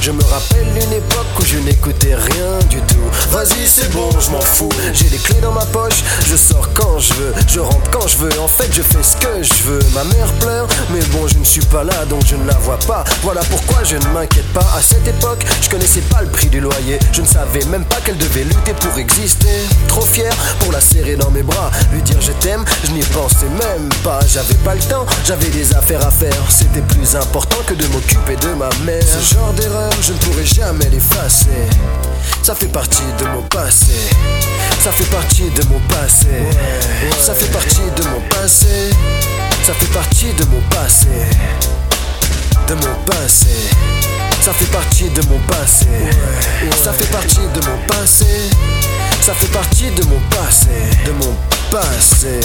Je 0.00 0.10
me 0.10 0.22
rappelle 0.24 0.66
une 0.68 0.92
époque 0.92 1.26
où 1.38 1.44
je 1.44 1.58
n'écoutais 1.58 2.14
rien 2.14 2.58
du 2.70 2.80
tout. 2.82 2.96
Vas-y, 3.30 3.66
c'est 3.66 3.90
bon, 3.92 4.08
je 4.18 4.30
m'en 4.30 4.40
fous. 4.40 4.70
J'ai 4.94 5.10
les 5.10 5.18
clés 5.18 5.40
dans 5.42 5.52
ma 5.52 5.66
poche. 5.66 6.02
Je 6.26 6.34
sors 6.34 6.72
quand 6.72 6.98
je 6.98 7.12
veux. 7.14 7.34
Je 7.46 7.60
rentre 7.60 7.90
quand 7.90 8.08
je 8.08 8.16
veux. 8.16 8.40
En 8.40 8.48
fait, 8.48 8.70
je 8.72 8.82
fais 8.82 9.02
ce 9.02 9.16
que 9.16 9.42
je 9.42 9.62
veux. 9.64 9.80
Ma 9.94 10.04
mère 10.04 10.32
pleure, 10.40 10.66
mais 10.90 11.00
bon, 11.12 11.28
je 11.28 11.36
ne 11.36 11.44
suis 11.44 11.64
pas 11.66 11.84
là 11.84 12.06
donc 12.06 12.22
je 12.26 12.36
ne 12.36 12.46
la 12.46 12.56
vois 12.58 12.78
pas. 12.78 13.04
Voilà 13.22 13.42
pourquoi 13.50 13.84
je 13.84 13.96
ne 13.96 14.06
m'inquiète 14.14 14.50
pas. 14.54 14.66
À 14.76 14.80
cette 14.80 15.06
époque, 15.06 15.44
je 15.60 15.68
connaissais 15.68 16.02
pas 16.02 16.22
le 16.22 16.28
prix 16.28 16.48
du 16.48 16.60
loyer. 16.60 16.98
Je 17.12 17.20
ne 17.20 17.26
savais 17.26 17.64
même 17.66 17.84
pas 17.84 18.00
qu'elle 18.04 18.18
devait 18.18 18.44
lutter 18.44 18.72
pour 18.72 18.98
exister. 18.98 19.48
Trop 19.88 20.06
fier 20.06 20.32
pour 20.60 20.72
la 20.72 20.80
serrer 20.80 21.16
dans 21.16 21.30
mes 21.30 21.42
bras. 21.42 21.49
Lui 21.92 22.02
dire 22.02 22.20
je 22.20 22.32
t'aime, 22.32 22.64
je 22.84 22.90
n'y 22.92 23.02
pensais 23.02 23.48
même 23.48 23.88
pas. 24.02 24.20
J'avais 24.26 24.54
pas 24.54 24.74
le 24.74 24.80
temps, 24.80 25.06
j'avais 25.24 25.48
des 25.48 25.74
affaires 25.74 26.06
à 26.06 26.10
faire. 26.10 26.42
C'était 26.48 26.82
plus 26.82 27.16
important 27.16 27.58
que 27.66 27.74
de 27.74 27.86
m'occuper 27.88 28.36
de 28.36 28.54
ma 28.54 28.68
mère. 28.84 29.02
Ce 29.02 29.34
genre 29.34 29.52
d'erreur, 29.54 29.90
je 30.02 30.12
ne 30.12 30.18
pourrai 30.18 30.44
jamais 30.44 30.88
l'effacer. 30.90 31.68
Ça 32.42 32.54
fait 32.54 32.68
partie 32.68 33.02
de 33.18 33.24
mon 33.26 33.42
passé. 33.42 33.92
Ça 34.82 34.90
fait 34.92 35.10
partie 35.10 35.50
de 35.50 35.62
mon 35.64 35.80
passé. 35.88 36.28
Ça 37.20 37.34
fait 37.34 37.52
partie 37.52 37.90
de 37.96 38.02
mon 38.08 38.20
passé. 38.28 38.90
Ça 39.64 39.74
fait 39.74 39.92
partie 39.92 40.32
de 40.32 40.44
mon 40.46 40.60
passé. 40.70 41.08
De 42.66 42.74
mon 42.74 42.94
passé. 43.04 43.48
Ça 44.40 44.54
fait 44.54 44.72
partie 44.72 45.10
de 45.10 45.20
mon 45.28 45.38
passé. 45.40 45.86
Ça 46.82 46.92
fait 46.92 47.10
partie 47.12 47.36
de 47.36 47.66
mon 47.66 47.78
passé. 47.86 48.24
Ça 49.20 49.34
fait 49.34 49.52
partie 49.52 49.90
de 49.90 50.02
mon 50.04 50.18
passé. 50.30 50.70
De 51.04 51.12
mon 51.12 51.36
passé. 51.70 52.40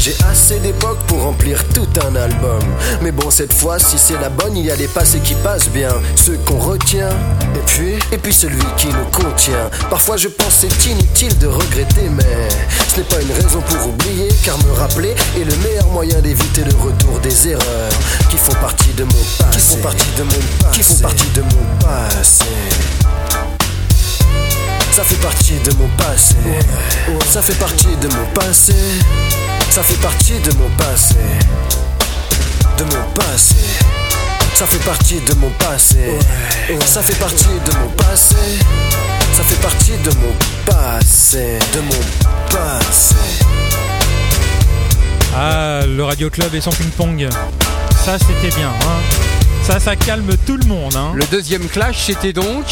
J'ai 0.00 0.14
assez 0.30 0.60
d'époque 0.60 0.98
pour 1.06 1.22
remplir 1.22 1.62
tout 1.74 1.88
un 2.06 2.14
album. 2.14 2.62
Mais 3.02 3.10
bon, 3.10 3.30
cette 3.30 3.52
fois, 3.52 3.78
si 3.78 3.98
c'est 3.98 4.18
la 4.20 4.28
bonne, 4.28 4.56
il 4.56 4.64
y 4.64 4.70
a 4.70 4.76
des 4.76 4.86
passés 4.86 5.18
qui 5.18 5.34
passent 5.34 5.68
bien. 5.70 5.92
Ceux 6.14 6.36
qu'on 6.46 6.58
retient, 6.58 7.10
et 7.54 7.64
puis, 7.66 7.94
et 8.12 8.18
puis 8.18 8.32
celui 8.32 8.62
qui 8.76 8.86
nous 8.86 9.10
contient. 9.12 9.70
Parfois, 9.90 10.16
je 10.16 10.28
pense 10.28 10.58
c'est 10.60 10.86
inutile 10.86 11.36
de 11.38 11.46
regretter, 11.46 12.08
mais 12.16 12.48
ce 12.88 12.98
n'est 12.98 13.06
pas 13.06 13.20
une 13.20 13.32
raison 13.32 13.60
pour 13.60 13.88
oublier, 13.88 14.28
car 14.44 14.56
me 14.58 14.72
rappeler 14.72 15.14
est 15.36 15.44
le 15.44 15.56
meilleur 15.56 15.86
moyen 15.88 16.20
d'éviter 16.20 16.62
le 16.62 16.74
retour 16.76 17.18
des 17.20 17.48
erreurs 17.48 17.92
qui 18.30 18.36
font 18.36 18.54
partie 18.54 18.92
de 18.94 19.04
mon 19.04 19.24
passé. 19.38 19.52
Qui 19.52 19.60
font 19.60 19.76
partie 19.78 20.10
de 20.16 20.22
mon 20.22 20.30
passé. 20.60 20.72
Qui 20.72 20.82
font 20.82 21.02
partie 21.02 21.30
de 21.34 21.42
mon 21.42 21.78
passé. 21.80 22.44
Ça 24.98 25.04
fait 25.04 25.22
partie 25.22 25.52
de 25.60 25.72
mon 25.76 25.86
passé. 25.90 26.34
Ça 27.30 27.40
fait 27.40 27.54
partie 27.54 27.86
de 28.02 28.08
mon 28.08 28.26
passé. 28.34 28.74
Ça 29.70 29.84
fait 29.84 30.02
partie 30.02 30.40
de 30.40 30.52
mon 30.58 30.68
passé. 30.70 31.14
De 32.76 32.82
mon 32.82 33.04
passé. 33.14 33.54
Ça 34.54 34.66
fait 34.66 34.84
partie 34.84 35.20
de 35.20 35.34
mon 35.34 35.50
passé. 35.50 36.18
Ça 36.84 37.00
fait 37.00 37.14
partie 37.14 37.44
de 37.44 37.78
mon 37.78 37.88
passé. 37.90 38.34
Ça 39.34 39.44
fait 39.44 39.62
partie 39.62 39.92
de 40.02 40.10
mon 40.16 40.34
passé. 40.66 41.60
De 41.74 41.80
mon 41.80 42.50
passé. 42.50 43.14
Ah, 45.32 45.82
le 45.86 46.02
Radio 46.02 46.28
Club 46.28 46.52
et 46.56 46.60
son 46.60 46.70
ping-pong. 46.70 47.28
Ça, 48.04 48.18
c'était 48.18 48.52
bien. 48.56 48.70
Hein. 48.70 48.98
Ça, 49.62 49.78
ça 49.78 49.94
calme 49.94 50.36
tout 50.44 50.56
le 50.56 50.66
monde. 50.66 50.96
Hein. 50.96 51.12
Le 51.14 51.24
deuxième 51.26 51.68
clash, 51.68 52.06
c'était 52.06 52.32
donc 52.32 52.64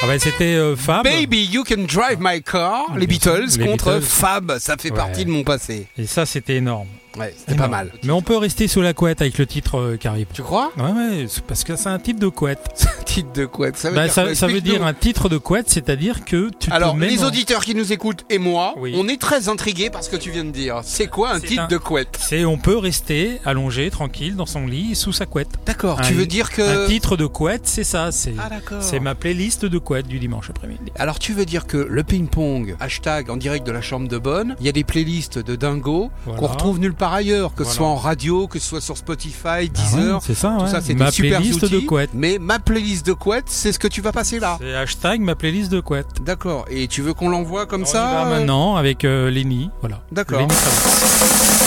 Ah 0.00 0.06
bah, 0.06 0.18
c'était 0.18 0.54
euh, 0.54 0.76
Fab. 0.76 1.02
Baby 1.04 1.44
You 1.46 1.64
Can 1.64 1.82
Drive 1.82 2.18
My 2.20 2.40
Car, 2.42 2.96
les 2.96 3.06
Beatles 3.08 3.46
les 3.58 3.66
contre 3.66 3.94
Beatles. 3.94 4.02
Fab. 4.06 4.58
Ça 4.58 4.76
fait 4.76 4.90
Ouais. 4.92 4.96
partie 4.96 5.24
de 5.24 5.30
mon 5.30 5.42
passé. 5.42 5.86
Et 5.98 6.06
ça, 6.06 6.24
c'était 6.24 6.56
énorme. 6.56 6.86
Ouais, 7.18 7.34
c'était 7.36 7.56
pas 7.56 7.66
mal. 7.66 7.90
Mais 8.04 8.12
on 8.12 8.22
peut 8.22 8.36
rester 8.36 8.68
sous 8.68 8.80
la 8.80 8.92
couette 8.92 9.20
avec 9.22 9.38
le 9.38 9.46
titre 9.46 9.76
euh, 9.78 9.96
qui 9.96 10.06
arrive. 10.06 10.26
Tu 10.32 10.42
crois? 10.42 10.70
Ouais, 10.76 10.92
ouais, 10.92 11.26
parce 11.48 11.64
que 11.64 11.74
c'est 11.74 11.88
un 11.88 11.98
titre 11.98 12.20
de 12.20 12.28
couette. 12.28 12.60
Titre 13.08 13.32
de 13.32 13.46
couette, 13.46 13.78
ça 13.78 13.88
veut 13.88 13.96
Bah, 13.96 14.04
dire 14.04 14.12
ça, 14.12 14.24
quoi? 14.24 14.34
ça 14.34 14.46
veut 14.46 14.52
Explique-nous. 14.56 14.78
dire 14.80 14.86
un 14.86 14.92
titre 14.94 15.28
de 15.30 15.38
couette, 15.38 15.70
c'est-à-dire 15.70 16.26
que 16.26 16.50
tu 16.60 16.70
Alors, 16.70 16.92
te 16.92 16.98
mets 16.98 17.08
les 17.08 17.24
auditeurs 17.24 17.64
qui 17.64 17.74
nous 17.74 17.90
écoutent 17.90 18.24
et 18.28 18.36
moi, 18.38 18.74
Oui. 18.76 18.92
on 18.96 19.08
est 19.08 19.18
très 19.18 19.48
intrigués 19.48 19.88
par 19.88 20.04
ce 20.04 20.10
que 20.10 20.16
tu 20.16 20.30
viens 20.30 20.44
de 20.44 20.50
dire. 20.50 20.82
C'est 20.84 21.06
quoi 21.06 21.30
un 21.32 21.40
titre 21.40 21.62
un- 21.62 21.66
de 21.68 21.78
couette? 21.78 22.18
C'est 22.20 22.44
on 22.44 22.58
peut 22.58 22.76
rester 22.76 23.40
allongé, 23.46 23.90
tranquille, 23.90 24.36
dans 24.36 24.44
son 24.46 24.66
lit, 24.66 24.94
sous 24.94 25.12
sa 25.12 25.24
couette. 25.24 25.48
D'accord, 25.64 26.00
Un- 26.00 26.02
tu 26.02 26.12
veux 26.12 26.26
dire 26.26 26.50
que... 26.50 26.84
Un 26.84 26.86
titre 26.86 27.16
de 27.16 27.24
couette, 27.26 27.66
c'est 27.66 27.82
ça. 27.82 28.12
C'est 28.12 28.34
Ah 28.38 29.00
ma 29.00 29.14
playlist 29.14 29.64
de 29.64 29.78
couette 29.78 29.87
du 30.06 30.18
dimanche 30.18 30.50
après-midi. 30.50 30.92
Alors 30.96 31.18
tu 31.18 31.32
veux 31.32 31.44
dire 31.44 31.66
que 31.66 31.76
le 31.78 32.02
ping-pong, 32.04 32.76
hashtag 32.80 33.30
en 33.30 33.36
direct 33.36 33.66
de 33.66 33.72
la 33.72 33.80
chambre 33.80 34.08
de 34.08 34.18
bonne, 34.18 34.56
il 34.60 34.66
y 34.66 34.68
a 34.68 34.72
des 34.72 34.84
playlists 34.84 35.38
de 35.38 35.56
dingo 35.56 36.10
Voilà. 36.24 36.40
qu'on 36.40 36.46
retrouve 36.46 36.78
nulle 36.78 36.94
part 36.94 37.14
ailleurs, 37.14 37.54
que 37.54 37.64
ce 37.64 37.72
soit 37.74 37.86
en 37.86 37.96
radio, 37.96 38.46
que 38.46 38.58
ce 38.58 38.68
soit 38.68 38.80
sur 38.80 38.96
Spotify, 38.96 39.38
Ah 39.46 39.58
ouais, 39.60 39.68
Deezer, 39.68 40.22
c'est 40.22 40.34
ça, 40.34 40.56
tout 40.58 40.64
ouais. 40.64 40.70
ça 40.70 40.80
c'est 40.80 40.94
ma 40.94 41.06
des 41.06 41.10
super 41.12 41.40
playlist 41.40 41.62
outils. 41.62 41.74
de 41.74 41.80
couette. 41.86 42.10
Mais 42.14 42.38
ma 42.40 42.58
playlist 42.58 43.06
de 43.06 43.12
couette, 43.14 43.46
c'est 43.48 43.72
ce 43.72 43.78
que 43.78 43.88
tu 43.88 44.00
vas 44.02 44.12
passer 44.12 44.38
là. 44.38 44.58
C'est 44.60 44.74
hashtag 44.74 45.20
ma 45.20 45.34
playlist 45.34 45.70
de 45.72 45.80
couette. 45.80 46.22
D'accord. 46.22 46.66
Et 46.70 46.86
tu 46.88 47.02
veux 47.02 47.14
qu'on 47.14 47.28
l'envoie 47.30 47.66
comme 47.66 47.82
On 47.82 47.84
y 47.84 47.88
ça 47.88 48.04
va 48.04 48.26
euh, 48.26 48.38
maintenant 48.38 48.76
avec 48.76 49.04
euh, 49.04 49.30
Lenny, 49.30 49.70
voilà. 49.80 50.00
D'accord. 50.12 50.40
Lenny 50.40 50.54
Kravitz. 50.54 51.58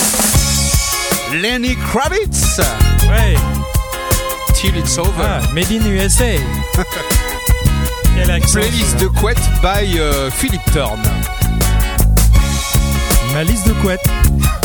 Lenny 1.41 1.75
Kravitz, 1.75 2.59
Ouais. 3.09 3.35
Till 4.53 4.77
It's 4.77 4.97
Over. 4.97 5.09
Ah, 5.23 5.41
Made 5.53 5.71
in 5.71 5.85
USA. 5.89 6.35
Playlist 8.27 8.99
de 8.99 9.07
couette 9.07 9.41
by 9.63 9.97
euh, 9.97 10.29
Philip 10.29 10.61
Thorne. 10.73 11.01
Ma 13.33 13.43
liste 13.43 13.67
de 13.67 13.73
couette. 13.81 14.60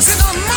Cause 0.00 0.18
not 0.18 0.34
matter. 0.34 0.49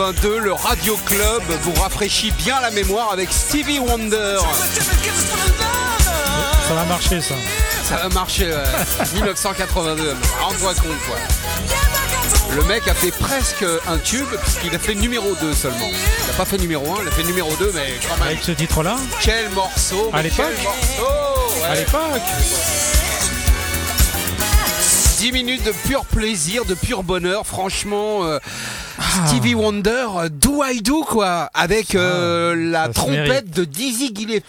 1982, 0.00 0.38
le 0.38 0.52
Radio 0.54 0.96
Club 1.04 1.42
vous 1.62 1.74
rafraîchit 1.74 2.30
bien 2.32 2.58
la 2.62 2.70
mémoire 2.70 3.12
avec 3.12 3.30
Stevie 3.30 3.78
Wonder. 3.80 4.38
Ça 6.66 6.72
va 6.74 6.84
marcher, 6.86 7.20
ça. 7.20 7.34
Ça 7.84 7.96
va 7.96 8.08
marcher, 8.08 8.46
ouais. 8.46 8.62
1982, 9.12 10.16
rends-toi 10.40 10.74
compte, 10.74 10.98
quoi. 11.06 11.18
Le 12.56 12.62
mec 12.64 12.88
a 12.88 12.94
fait 12.94 13.10
presque 13.10 13.62
un 13.86 13.98
tube, 13.98 14.26
puisqu'il 14.42 14.74
a 14.74 14.78
fait 14.78 14.94
numéro 14.94 15.34
2 15.34 15.52
seulement. 15.52 15.90
Il 15.90 16.26
n'a 16.28 16.32
pas 16.34 16.46
fait 16.46 16.56
numéro 16.56 16.94
1, 16.98 17.02
il 17.02 17.08
a 17.08 17.10
fait 17.10 17.24
numéro 17.24 17.54
2, 17.56 17.70
mais 17.74 17.98
quand 18.08 18.16
même. 18.16 18.28
Avec 18.28 18.42
ce 18.42 18.52
titre-là, 18.52 18.96
Quel 19.20 19.50
morceau 19.50 20.08
À 20.14 20.22
l'époque 20.22 20.46
ouais. 20.46 21.68
à 21.68 21.74
l'époque. 21.74 22.22
10 25.18 25.32
minutes 25.32 25.64
de 25.64 25.72
pur 25.86 26.06
plaisir, 26.06 26.64
de 26.64 26.72
pur 26.72 27.02
bonheur, 27.02 27.46
franchement. 27.46 28.24
euh. 28.24 28.38
Stevie 29.26 29.54
Wonder, 29.54 30.06
euh, 30.16 30.28
Do 30.30 30.62
I 30.64 30.82
Do 30.82 31.02
quoi, 31.04 31.50
avec 31.54 31.94
euh, 31.94 32.54
la 32.56 32.88
trompette 32.88 33.50
de 33.50 33.64
Dizzy 33.64 34.12
Gillespie. 34.14 34.42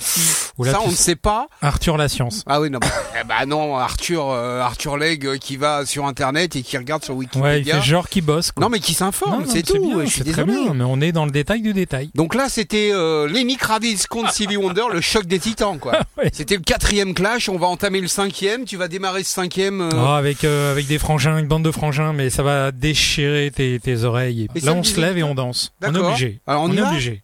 Oula, 0.57 0.71
Ça, 0.73 0.79
on 0.83 0.89
ne 0.89 0.93
sait 0.95 1.15
pas. 1.15 1.47
Arthur 1.61 1.97
la 1.97 2.09
science. 2.09 2.43
Ah 2.45 2.59
oui, 2.61 2.69
non. 2.69 2.79
bah, 2.79 2.87
eh 3.21 3.23
bah 3.25 3.45
non, 3.45 3.77
Arthur, 3.77 4.29
euh, 4.29 4.59
Arthur 4.61 4.97
Legge 4.97 5.25
euh, 5.25 5.37
qui 5.37 5.57
va 5.57 5.85
sur 5.85 6.05
Internet 6.05 6.55
et 6.55 6.61
qui 6.61 6.77
regarde 6.77 7.03
sur 7.03 7.15
Ouais, 7.15 7.25
il 7.25 7.39
Wikipédia. 7.39 7.75
fait 7.75 7.81
genre 7.87 8.09
qui 8.09 8.21
bosse. 8.21 8.51
Quoi. 8.51 8.61
non, 8.61 8.69
mais 8.69 8.79
qui 8.79 8.93
s'informe, 8.93 9.45
c'est 9.47 9.63
tout. 9.63 9.79
bien, 9.81 10.01
je 10.05 10.09
suis 10.09 10.23
c'est 10.23 10.31
très 10.31 10.43
bien, 10.43 10.73
mais 10.73 10.83
on 10.83 10.99
est 11.01 11.11
dans 11.11 11.25
le 11.25 11.31
détail 11.31 11.61
du 11.61 11.73
détail. 11.73 12.09
Donc 12.15 12.35
là, 12.35 12.47
c'était 12.49 12.91
euh, 12.93 13.27
Lenny 13.27 13.57
Kravitz 13.57 14.07
contre 14.07 14.31
Stevie 14.31 14.57
Wonder, 14.57 14.83
le 14.91 15.01
choc 15.01 15.25
des 15.25 15.39
titans, 15.39 15.77
quoi. 15.79 15.93
Ouais. 16.17 16.29
C'était 16.33 16.55
le 16.55 16.61
quatrième 16.61 17.13
clash. 17.13 17.47
On 17.49 17.57
va 17.57 17.67
entamer 17.67 18.01
le 18.01 18.07
cinquième. 18.07 18.65
Tu 18.65 18.75
vas 18.77 18.87
démarrer 18.87 19.23
ce 19.23 19.33
cinquième. 19.33 19.81
euh, 19.81 19.89
Oh, 19.93 20.07
avec, 20.09 20.43
avec 20.43 20.87
des 20.87 20.99
frangins, 20.99 21.37
une 21.37 21.47
bande 21.47 21.63
de 21.63 21.71
frangins, 21.71 22.11
mais 22.13 22.29
ça 22.29 22.43
va 22.43 22.71
déchirer 22.71 23.51
tes, 23.55 23.79
tes 23.79 24.03
oreilles. 24.03 24.47
Et 24.55 24.59
Là, 24.59 24.73
on 24.73 24.83
se 24.83 24.99
lève 24.99 25.17
et 25.17 25.23
on 25.23 25.33
danse. 25.35 25.71
On 25.83 25.93
est 25.95 25.97
obligé. 25.97 26.41
Alors, 26.45 26.63
on 26.63 26.71
y 26.71 26.77
est 26.77 26.81
obligé. 26.81 27.21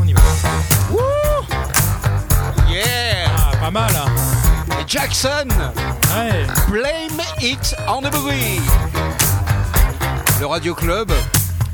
On 0.00 0.06
y 0.06 0.12
va. 0.12 0.20
Mal. 3.74 3.90
hein. 3.96 4.10
Et 4.80 4.84
Jackson, 4.86 5.48
Ouais. 6.16 6.46
blame 6.68 7.20
it 7.42 7.74
on 7.88 8.00
the 8.02 8.10
boogie. 8.10 8.60
Le 10.40 10.46
Radio 10.46 10.74
Club. 10.74 11.12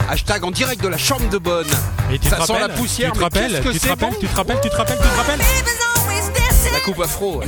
Hashtag 0.08 0.42
en 0.44 0.50
direct 0.50 0.82
de 0.82 0.88
la 0.88 0.96
chambre 0.98 1.28
de 1.28 1.38
bonne. 1.38 1.68
Et 2.10 2.18
tu 2.18 2.28
Ça 2.28 2.36
te 2.36 2.42
sent 2.46 2.52
rappelles 2.54 2.68
la 2.68 2.74
poussière, 2.74 3.08
Tu 3.12 3.14
te 3.14 3.18
mais 3.18 3.24
rappelles 3.24 3.52
qu'est-ce 3.52 3.62
que 3.62 3.72
Tu 3.72 3.78
te 3.80 3.88
rappelles 3.88 4.10
bon 4.10 4.16
Tu 4.18 4.26
te 4.26 4.36
rappelles 4.36 4.60
Tu 4.62 4.70
te 4.70 4.76
rappelles 4.76 4.96
Tu 4.96 5.02
te 5.08 5.16
rappelles 5.16 5.38
Baby's 5.38 5.78
always 5.94 6.28
dancing. 6.34 6.72
La 6.72 6.80
coupe 6.80 7.00
afro. 7.00 7.38
ouais. 7.40 7.46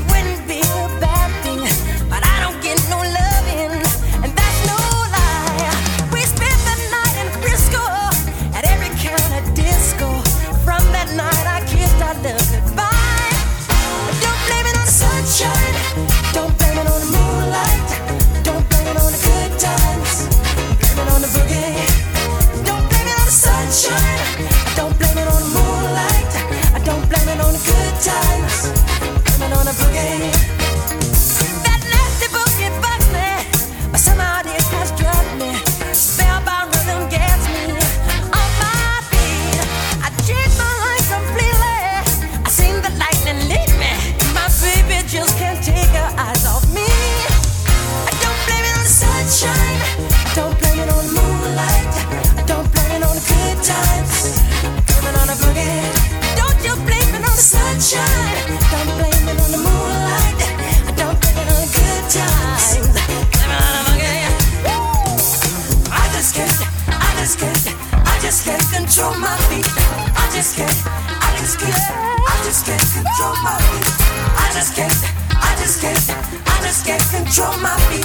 Control 77.35 77.63
my 77.63 77.75
feet. 77.89 78.05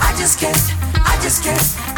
I 0.00 0.14
just 0.16 0.38
can't, 0.38 0.56
I 1.04 1.18
just 1.20 1.42
can't, 1.42 1.97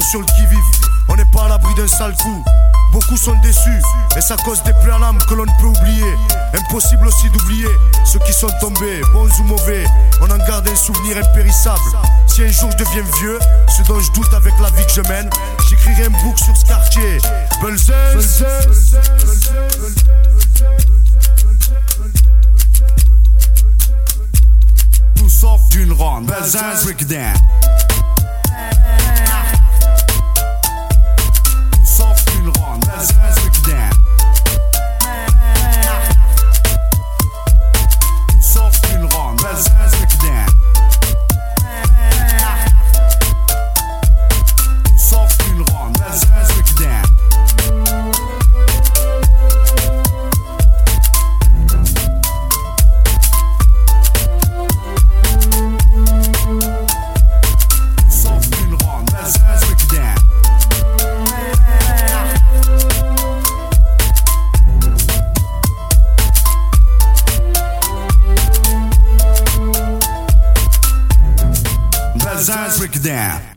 Sur 0.00 0.20
le 0.20 0.26
qui-vive. 0.26 0.58
On 1.08 1.16
n'est 1.16 1.30
pas 1.32 1.44
à 1.44 1.48
l'abri 1.48 1.74
d'un 1.74 1.86
sale 1.86 2.14
coup. 2.16 2.44
Beaucoup 2.92 3.16
sont 3.16 3.34
déçus, 3.42 3.82
et 4.16 4.20
ça 4.20 4.36
cause 4.44 4.62
des 4.62 4.72
à 4.90 4.98
l'âme 4.98 5.18
que 5.28 5.34
l'on 5.34 5.44
ne 5.44 5.60
peut 5.60 5.66
oublier. 5.66 6.14
Impossible 6.54 7.06
aussi 7.06 7.28
d'oublier 7.30 7.68
ceux 8.04 8.18
qui 8.20 8.32
sont 8.32 8.50
tombés, 8.60 9.00
bons 9.12 9.28
ou 9.40 9.42
mauvais. 9.44 9.84
On 10.20 10.30
en 10.30 10.38
garde 10.38 10.68
un 10.68 10.76
souvenir 10.76 11.16
impérissable. 11.16 11.80
Si 12.26 12.42
un 12.42 12.48
jour 12.48 12.70
je 12.72 12.84
deviens 12.84 13.04
vieux, 13.18 13.38
ce 13.68 13.82
dont 13.82 14.00
je 14.00 14.12
doute 14.12 14.32
avec 14.34 14.54
la 14.60 14.70
vie 14.70 14.86
que 14.86 14.92
je 14.92 15.00
mène, 15.08 15.28
j'écrirai 15.68 16.06
un 16.06 16.22
bouc 16.22 16.38
sur 16.38 16.56
ce 16.56 16.64
quartier. 16.64 17.18
Tout 25.16 25.28
sort 25.28 25.60
d'une 25.70 25.92
ronde. 25.92 26.26
Belzins, 26.26 26.86
Rickdown. 26.86 27.34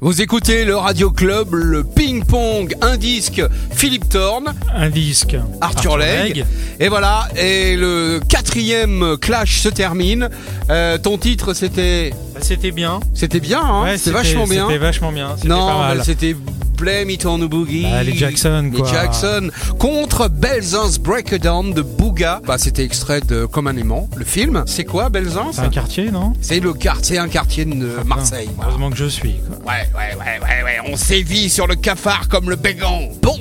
Vous 0.06 0.22
écoutez 0.22 0.66
le 0.66 0.76
Radio 0.76 1.10
Club, 1.10 1.56
le 1.56 1.84
ping-pong, 1.84 2.76
un 2.82 2.96
disque, 2.96 3.42
Philippe 3.72 4.08
Thorne, 4.08 4.54
Un 4.72 4.92
disque. 4.92 5.36
Arthur 5.62 5.98
Legge. 5.98 6.44
Et 6.80 6.90
voilà, 6.90 7.28
et 7.36 7.76
le 7.76 8.20
quatrième 8.30 9.18
clash 9.20 9.62
se 9.62 9.70
termine. 9.70 10.30
Euh, 10.70 11.00
ton 11.00 11.18
titre, 11.18 11.56
c'était, 11.56 12.12
Bah, 12.36 12.40
C'était 12.44 12.70
bien. 12.70 13.00
c'était 13.16 13.40
bien, 13.40 13.62
hein 13.64 13.82
Ouais, 13.86 13.98
c'était 13.98 14.12
vachement 14.12 14.46
bien. 14.46 14.68
C'était 14.68 14.78
vachement 14.78 15.12
bien. 15.12 15.30
C'était 15.38 15.48
Non, 15.48 15.66
pas 15.70 15.78
mal. 15.96 16.02
c'était 16.06 16.36
Blame 16.76 17.10
It 17.10 17.26
on 17.26 17.40
Boogie. 17.40 17.84
Bah, 17.84 18.04
les 18.04 18.16
Jackson, 18.16 18.70
Les 18.72 18.80
quoi. 18.80 18.92
Jackson 18.92 19.50
contre 19.80 20.28
Belzance 20.30 21.00
Breakdown 21.00 21.74
de 21.74 21.82
Booga. 21.82 22.42
Bah, 22.46 22.58
c'était 22.58 22.84
extrait 22.84 23.22
de 23.22 23.46
Comme 23.46 23.68
un 23.68 23.78
aimant, 23.78 24.10
le 24.16 24.26
film. 24.26 24.64
C'est 24.68 24.84
quoi 24.86 25.10
Belzance 25.10 25.56
C'est 25.56 25.62
un 25.62 25.70
quartier, 25.70 26.12
non 26.12 26.34
C'est 26.42 26.60
le 26.60 26.74
quartier, 26.74 27.18
un 27.18 27.28
quartier 27.28 27.66
de 27.66 27.90
Marseille. 28.06 28.50
voilà. 28.56 28.70
Heureusement 28.72 28.90
que 28.90 28.98
je 28.98 29.06
suis. 29.06 29.36
quoi. 29.64 29.74
Ouais, 29.74 29.90
ouais, 29.96 30.16
ouais, 30.18 30.40
ouais, 30.42 30.64
ouais, 30.64 30.92
on 30.92 30.98
sévit 30.98 31.50
sur 31.50 31.68
le 31.68 31.76
cafard 31.76 32.28
comme 32.30 32.50
le 32.50 32.56
bégan. 32.56 33.10
Bon, 33.22 33.38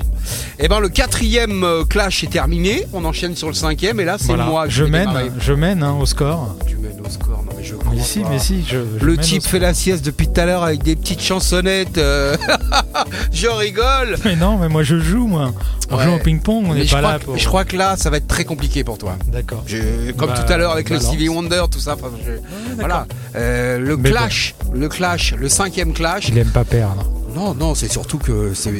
eh 0.58 0.68
ben 0.68 0.80
le 0.80 0.88
quatrième 0.88 1.64
euh, 1.64 1.84
clash 1.84 2.24
est 2.24 2.28
terminé, 2.30 2.86
on 2.92 3.04
enchaîne 3.04 3.36
sur 3.36 3.48
le 3.48 3.54
cinquième 3.54 4.00
et 4.00 4.04
là 4.04 4.16
c'est 4.18 4.28
Voilà. 4.28 4.44
moi. 4.44 4.66
qui 4.66 4.74
je 4.74 4.84
mène, 4.84 5.10
je 5.38 5.52
mène 5.52 5.82
hein, 5.82 5.96
au 6.00 6.06
score. 6.06 6.56
Tu 6.66 6.76
mènes 6.76 7.00
au 7.04 7.10
score, 7.10 7.42
non 7.44 7.52
mais 7.58 7.64
je 7.64 7.74
crois 7.74 7.92
Mais 7.94 8.00
si, 8.00 8.20
pas. 8.20 8.28
mais 8.30 8.38
si, 8.38 8.64
je. 8.66 8.78
je 9.00 9.04
Le 9.04 9.12
mène 9.12 9.20
type 9.20 9.44
fait 9.46 9.58
la 9.58 9.74
sieste 9.74 10.04
depuis 10.04 10.28
tout 10.28 10.40
à 10.40 10.46
l'heure 10.46 10.62
avec 10.62 10.82
des 10.82 10.96
petites 10.96 11.20
chansonnettes. 11.22 11.98
euh, 11.98 12.36
je 13.32 13.46
rigole. 13.48 14.16
Mais 14.24 14.36
non, 14.36 14.58
mais 14.58 14.68
moi 14.68 14.82
je 14.82 14.98
joue, 14.98 15.26
moi. 15.26 15.52
On 15.90 15.96
Ouais. 15.98 16.04
joue 16.04 16.12
au 16.12 16.18
ping-pong, 16.18 16.64
on 16.68 16.74
n'est 16.74 16.84
pas 16.86 17.00
là 17.00 17.18
que, 17.18 17.24
pour. 17.26 17.36
je 17.36 17.46
crois 17.46 17.64
que 17.64 17.76
là, 17.76 17.96
ça 17.96 18.08
va 18.10 18.16
être 18.16 18.26
très 18.26 18.44
compliqué 18.44 18.84
pour 18.84 18.96
toi. 18.98 19.16
D'accord. 19.26 19.64
Comme 20.16 20.30
Bah, 20.30 20.34
tout 20.44 20.52
à 20.52 20.56
l'heure 20.56 20.72
avec 20.72 20.88
le 20.88 20.96
balance. 20.96 21.10
Stevie 21.12 21.28
Wonder, 21.28 21.62
tout 21.70 21.78
ça. 21.80 21.96
je- 22.26 22.74
voilà. 22.78 23.06
Euh, 23.36 23.78
le 23.78 23.96
Mais 23.96 24.10
clash, 24.10 24.54
le 24.72 24.88
clash, 24.88 25.34
le 25.34 25.48
cinquième 25.48 25.92
clash. 25.92 26.28
Il 26.28 26.38
aime 26.38 26.50
pas 26.50 26.64
perdre. 26.64 27.10
Non, 27.36 27.52
non, 27.52 27.74
c'est 27.74 27.90
surtout 27.90 28.18
que 28.18 28.52
c'est 28.54 28.72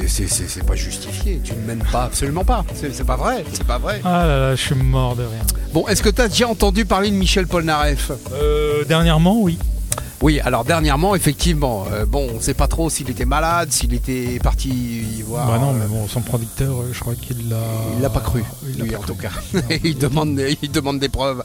pas 0.67 0.77
justifié. 0.77 1.41
Tu 1.45 1.53
ne 1.55 1.67
mènes 1.67 1.85
pas, 1.91 2.05
absolument 2.05 2.45
pas. 2.45 2.65
C'est 2.75 2.95
c'est 2.95 3.05
pas 3.05 3.17
vrai, 3.17 3.45
c'est 3.53 3.67
pas 3.67 3.79
vrai. 3.79 4.01
Ah 4.05 4.27
là 4.27 4.39
là, 4.39 4.55
je 4.55 4.61
suis 4.63 4.75
mort 4.77 5.17
de 5.17 5.23
rien. 5.23 5.43
Bon, 5.73 5.87
est-ce 5.89 6.03
que 6.03 6.09
tu 6.09 6.23
as 6.23 6.29
déjà 6.29 6.47
entendu 6.49 6.85
parler 6.85 7.11
de 7.11 7.17
Michel 7.17 7.47
Polnareff? 7.49 8.13
Euh, 8.33 8.85
dernièrement, 8.85 9.41
oui. 9.41 9.59
Oui, 10.23 10.41
alors 10.41 10.65
dernièrement, 10.65 11.15
effectivement, 11.15 11.85
euh, 11.93 12.07
bon, 12.07 12.29
on 12.35 12.41
sait 12.41 12.55
pas 12.55 12.67
trop 12.69 12.89
s'il 12.89 13.11
était 13.11 13.25
malade, 13.27 13.71
s'il 13.73 13.93
était 13.95 14.39
parti 14.43 15.23
voir. 15.27 15.47
bah 15.49 15.59
non, 15.59 15.73
mais 15.75 15.85
euh, 15.85 15.89
bon, 15.89 16.07
son 16.09 16.21
producteur, 16.23 16.81
euh, 16.81 16.91
je 16.93 17.01
crois 17.01 17.15
qu'il 17.15 17.49
l'a. 17.51 17.57
Il 17.97 18.03
l'a 18.03 18.11
pas 18.11 18.21
cru, 18.21 18.43
Il 18.69 18.79
l'a 18.79 18.85
lui 18.85 18.91
pas 18.93 18.99
en 18.99 19.01
cru. 19.03 19.13
tout 19.15 19.19
cas. 19.21 19.31
il, 19.85 19.99
demande, 19.99 20.41
il 20.63 20.71
demande 20.71 20.99
des 20.99 21.09
preuves. 21.09 21.43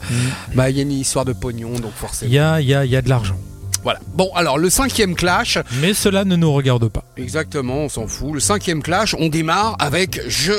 Bah, 0.54 0.70
il 0.70 0.76
y 0.76 0.80
a 0.80 0.82
une 0.82 0.92
histoire 0.92 1.24
de 1.24 1.32
pognon, 1.32 1.78
donc 1.78 1.92
forcément. 1.94 2.30
Il 2.30 2.34
y 2.34 2.38
a, 2.38 2.60
il 2.60 2.68
y, 2.68 2.74
a, 2.74 2.84
il 2.84 2.90
y 2.90 2.96
a 2.96 3.02
de 3.02 3.08
l'argent. 3.08 3.36
Voilà. 3.82 3.98
Bon, 4.14 4.30
alors 4.34 4.58
le 4.58 4.68
cinquième 4.70 5.14
clash, 5.14 5.58
Mais 5.80 5.94
cela 5.94 6.24
ne 6.24 6.36
nous 6.36 6.52
regarde 6.52 6.88
pas. 6.88 7.04
exactement, 7.16 7.76
on 7.84 7.88
s'en 7.88 8.06
fout. 8.06 8.34
Le 8.34 8.40
cinquième 8.40 8.82
clash, 8.82 9.14
on 9.18 9.28
démarre 9.28 9.76
avec 9.78 10.20
je 10.28 10.52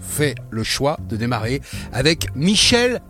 fais 0.00 0.34
le 0.50 0.62
choix 0.62 0.98
de 1.08 1.16
démarrer 1.16 1.60
avec 1.92 2.28
Michel 2.34 3.00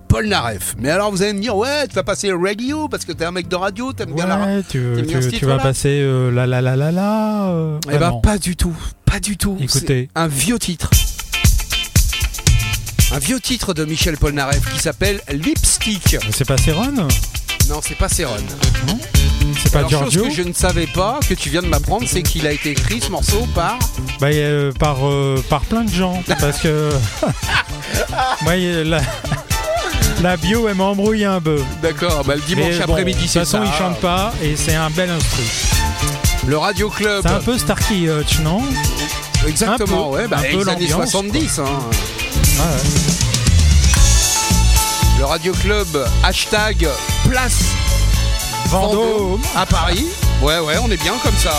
Mais 0.78 0.90
alors 0.90 1.10
vous 1.10 1.22
allez 1.22 1.32
me 1.34 1.40
dire, 1.40 1.56
ouais, 1.56 1.86
tu 1.88 1.94
vas 1.94 2.02
passer 2.02 2.32
radio 2.32 2.88
parce 2.88 3.04
que 3.04 3.12
t'es 3.12 3.24
un 3.24 3.32
mec 3.32 3.48
de 3.48 3.56
radio, 3.56 3.92
t'aimes 3.92 4.14
bien 4.14 4.26
la 4.26 4.38
Ouais, 4.38 4.62
tu, 4.68 4.80
bien 5.02 5.20
tu, 5.20 5.44
vas 5.44 5.58
passer 5.58 6.00
euh, 6.00 6.30
la 6.30 6.46
la 6.46 6.60
la 6.60 6.74
la 6.76 6.90
la. 6.92 7.48
euh, 7.48 7.78
Eh 7.92 7.98
ben 7.98 8.20
pas 8.22 8.38
du 8.38 8.56
tout, 8.56 8.76
pas 9.04 9.20
du 9.20 9.36
tout. 9.36 9.56
Écoutez. 9.60 10.08
Un 10.14 10.26
vieux 10.26 10.58
titre. 10.58 10.90
Un 13.12 13.18
vieux 13.18 13.40
titre 13.40 13.72
de 13.74 13.84
Michel 13.84 14.16
Polnareff 14.16 14.72
qui 14.72 14.80
s'appelle 14.80 15.20
Lipstick. 15.30 16.16
C'est 16.32 16.46
pas 16.46 16.56
Céron 16.58 16.90
Non, 17.68 17.80
c'est 17.82 17.96
pas 17.96 18.08
Céron. 18.08 18.36
C'est 19.62 19.72
pas 19.72 19.78
Alors, 19.78 19.90
chose 19.90 20.10
Giorgio 20.12 20.24
que 20.24 20.30
je 20.34 20.42
ne 20.42 20.52
savais 20.52 20.86
pas, 20.88 21.20
que 21.28 21.34
tu 21.34 21.48
viens 21.50 21.62
de 21.62 21.68
m'apprendre, 21.68 22.04
c'est 22.08 22.22
qu'il 22.22 22.46
a 22.46 22.52
été 22.52 22.70
écrit 22.70 23.00
ce 23.00 23.10
morceau 23.10 23.46
par. 23.54 23.78
bah, 24.20 24.28
euh, 24.32 24.72
par, 24.72 25.06
euh, 25.06 25.42
par 25.48 25.60
plein 25.62 25.84
de 25.84 25.90
gens. 25.92 26.22
parce 26.40 26.58
que. 26.58 26.90
Moi, 28.42 28.56
la, 28.56 29.00
la 30.22 30.36
bio, 30.36 30.68
elle 30.68 30.74
m'embrouille 30.76 31.24
un 31.24 31.40
peu. 31.40 31.60
D'accord, 31.82 32.24
bah, 32.24 32.34
le 32.36 32.40
dimanche 32.42 32.74
Mais 32.78 32.86
bon, 32.86 32.92
après-midi, 32.94 33.24
De 33.24 33.28
c'est 33.28 33.40
toute 33.40 33.48
façon, 33.48 33.64
ça. 33.64 33.70
il 33.72 33.78
chante 33.78 34.00
pas 34.00 34.32
et 34.42 34.56
c'est 34.56 34.74
un 34.74 34.90
bel 34.90 35.10
instru. 35.10 35.42
Le 36.46 36.58
Radio 36.58 36.88
Club. 36.90 37.22
C'est 37.26 37.32
un 37.32 37.40
peu 37.40 37.58
Starkey 37.58 38.06
Hutch, 38.08 38.38
non? 38.40 38.60
Exactement, 39.46 40.08
un 40.08 40.16
peu, 40.16 40.16
ouais, 40.22 40.28
bah, 40.28 40.38
un 40.38 40.42
peu 40.42 40.48
les 40.64 40.68
années 40.68 40.86
l'ambiance, 40.88 41.10
70. 41.10 41.58
hein. 41.58 41.64
Ouais. 41.64 42.64
Le 45.18 45.24
Radio 45.24 45.52
Club, 45.52 45.86
hashtag 46.22 46.88
place 47.28 47.64
Vendôme. 48.66 49.40
à 49.56 49.64
Paris. 49.66 50.06
Ouais, 50.42 50.58
ouais, 50.58 50.74
on 50.82 50.90
est 50.90 51.00
bien 51.02 51.14
comme 51.22 51.36
ça. 51.36 51.52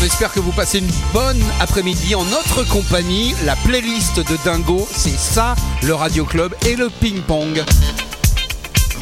On 0.00 0.04
espère 0.04 0.32
que 0.32 0.40
vous 0.40 0.52
passez 0.52 0.78
une 0.78 0.90
bonne 1.12 1.42
après-midi 1.60 2.14
en 2.14 2.24
notre 2.24 2.64
compagnie. 2.64 3.34
La 3.44 3.54
playlist 3.54 4.16
de 4.16 4.36
Dingo, 4.44 4.88
c'est 4.90 5.18
ça, 5.18 5.54
le 5.82 5.94
Radio 5.94 6.24
Club 6.24 6.54
et 6.66 6.74
le 6.74 6.88
ping-pong. 6.88 7.62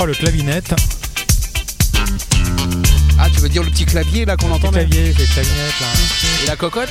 Oh, 0.00 0.06
le 0.06 0.12
clavinette. 0.12 0.74
Ah, 3.16 3.28
tu 3.32 3.40
veux 3.40 3.48
dire 3.48 3.62
le 3.62 3.70
petit 3.70 3.86
clavier 3.86 4.24
là 4.24 4.36
qu'on 4.36 4.48
Le 4.48 4.54
entend 4.54 4.72
là 4.72 4.84
clavier, 4.84 5.14
c'est 5.16 5.22
le 5.22 5.28
clavinette, 5.28 5.80
là. 5.80 5.86
Et 6.42 6.46
la 6.46 6.56
cocotte? 6.56 6.90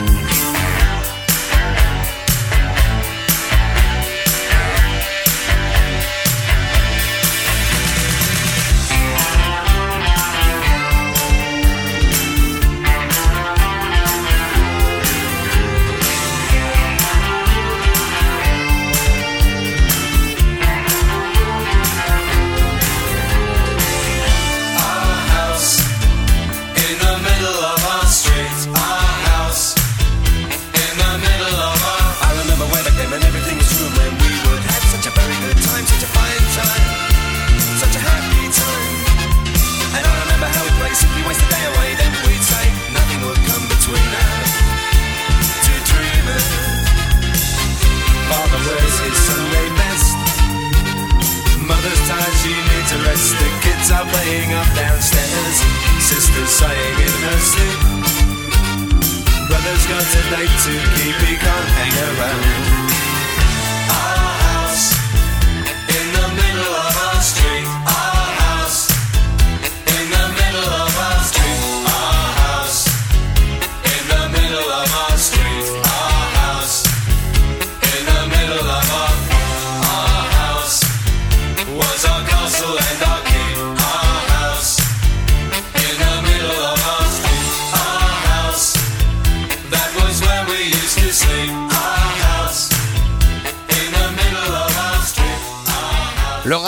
Date 60.31 60.47
to 60.47 60.71
keep, 60.95 61.15
he 61.27 61.35
can't 61.35 61.67
hang 61.75 62.17
around. 62.17 62.90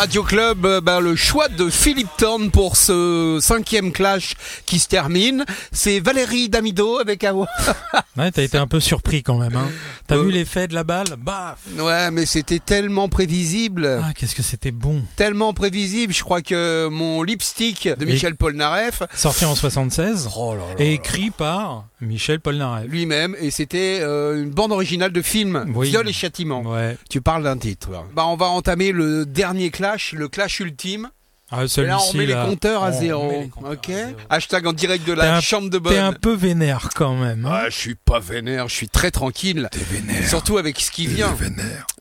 Radio 0.04 0.24
Club, 0.24 0.66
euh, 0.66 0.82
ben, 0.82 1.00
le 1.00 1.16
choix 1.16 1.48
de 1.48 1.70
Philippe 1.70 2.10
Thorne 2.18 2.52
pour 2.52 2.76
ce 2.76 3.40
cinquième 3.42 3.94
clash 3.94 4.34
qui 4.66 4.80
se 4.80 4.90
termine, 4.90 5.46
c'est 5.72 6.02
Valérie 6.02 6.50
Damido 6.50 7.00
avec 7.00 7.24
un... 7.24 7.46
Ouais, 8.16 8.30
t'as 8.32 8.44
été 8.44 8.58
un 8.60 8.68
peu 8.68 8.80
surpris 8.80 9.24
quand 9.24 9.40
même. 9.40 9.56
Hein. 9.56 9.70
T'as 10.06 10.18
Euh. 10.18 10.24
vu 10.24 10.32
l'effet 10.32 10.68
de 10.68 10.76
la 10.76 10.84
balle? 10.84 11.08
Baf 11.18 11.58
Ouais, 11.80 12.12
mais 12.12 12.26
c'était 12.28 12.60
tellement 12.60 13.10
prévisible. 13.10 14.02
Ah, 14.04 14.12
qu'est-ce 14.16 14.36
que 14.36 14.44
c'était 14.44 14.72
bon. 14.72 15.02
Tellement 15.16 15.54
prévisible, 15.54 16.14
je 16.14 16.24
crois 16.24 16.42
que 16.44 16.88
mon 16.90 17.24
lipstick 17.24 17.88
de 17.98 18.06
Michel 18.06 18.36
Polnareff, 18.36 19.02
Sorti 19.16 19.46
en 19.46 19.56
76 19.56 20.30
Oh 20.38 20.54
là 20.54 20.60
là 20.60 20.76
et 20.78 20.94
écrit 20.94 21.32
par 21.32 21.88
Michel 22.02 22.40
Polnareff. 22.40 22.86
lui-même, 22.88 23.36
et 23.40 23.50
c'était 23.50 24.00
euh, 24.02 24.44
une 24.44 24.52
bande 24.52 24.72
originale 24.72 25.12
de 25.12 25.22
film, 25.24 25.66
Oui. 25.76 25.90
Viol 25.90 26.08
et 26.08 26.14
Châtiment. 26.14 26.62
Ouais. 26.62 26.98
Tu 27.10 27.20
parles 27.22 27.44
d'un 27.44 27.58
titre. 27.58 27.90
Bah, 28.14 28.26
on 28.28 28.36
va 28.36 28.46
entamer 28.48 28.92
le 28.92 29.26
dernier 29.26 29.72
clash, 29.72 30.14
le 30.14 30.28
clash 30.28 30.60
ultime. 30.60 31.10
Ah, 31.56 31.66
Et 31.66 31.82
là, 31.86 32.00
on 32.02 32.14
met 32.18 32.26
les 32.26 32.34
là, 32.34 32.46
compteurs 32.46 32.84
à 32.84 32.90
on 32.90 33.00
zéro. 33.00 33.30
met 33.32 33.42
les 33.44 33.48
compteurs 33.50 33.72
Ok. 33.72 33.90
à 33.90 33.94
zéro. 33.94 34.12
Hashtag 34.30 34.68
en 34.68 34.74
direct 34.74 35.06
de 35.08 35.14
la 35.14 35.36
un- 35.38 35.42
chambre 35.42 35.70
de 35.70 35.78
T'es 35.78 35.98
un 35.98 36.10
bonne. 36.12 36.20
peu 36.20 36.34
vénère 36.34 36.90
quand 36.96 37.16
même. 37.16 37.46
hein. 37.46 37.52
Ah, 37.54 37.70
je 37.70 37.78
suis 37.78 37.96
pas 37.96 38.20
vénère, 38.20 38.68
je 38.70 38.74
suis 38.76 38.90
très 38.90 39.12
tranquille. 39.12 39.70
T'es 39.72 39.80
vénère. 39.80 40.28
Surtout 40.28 40.58
avec 40.58 40.80
ce 40.80 40.90
qui 40.92 41.06
vient. 41.08 41.36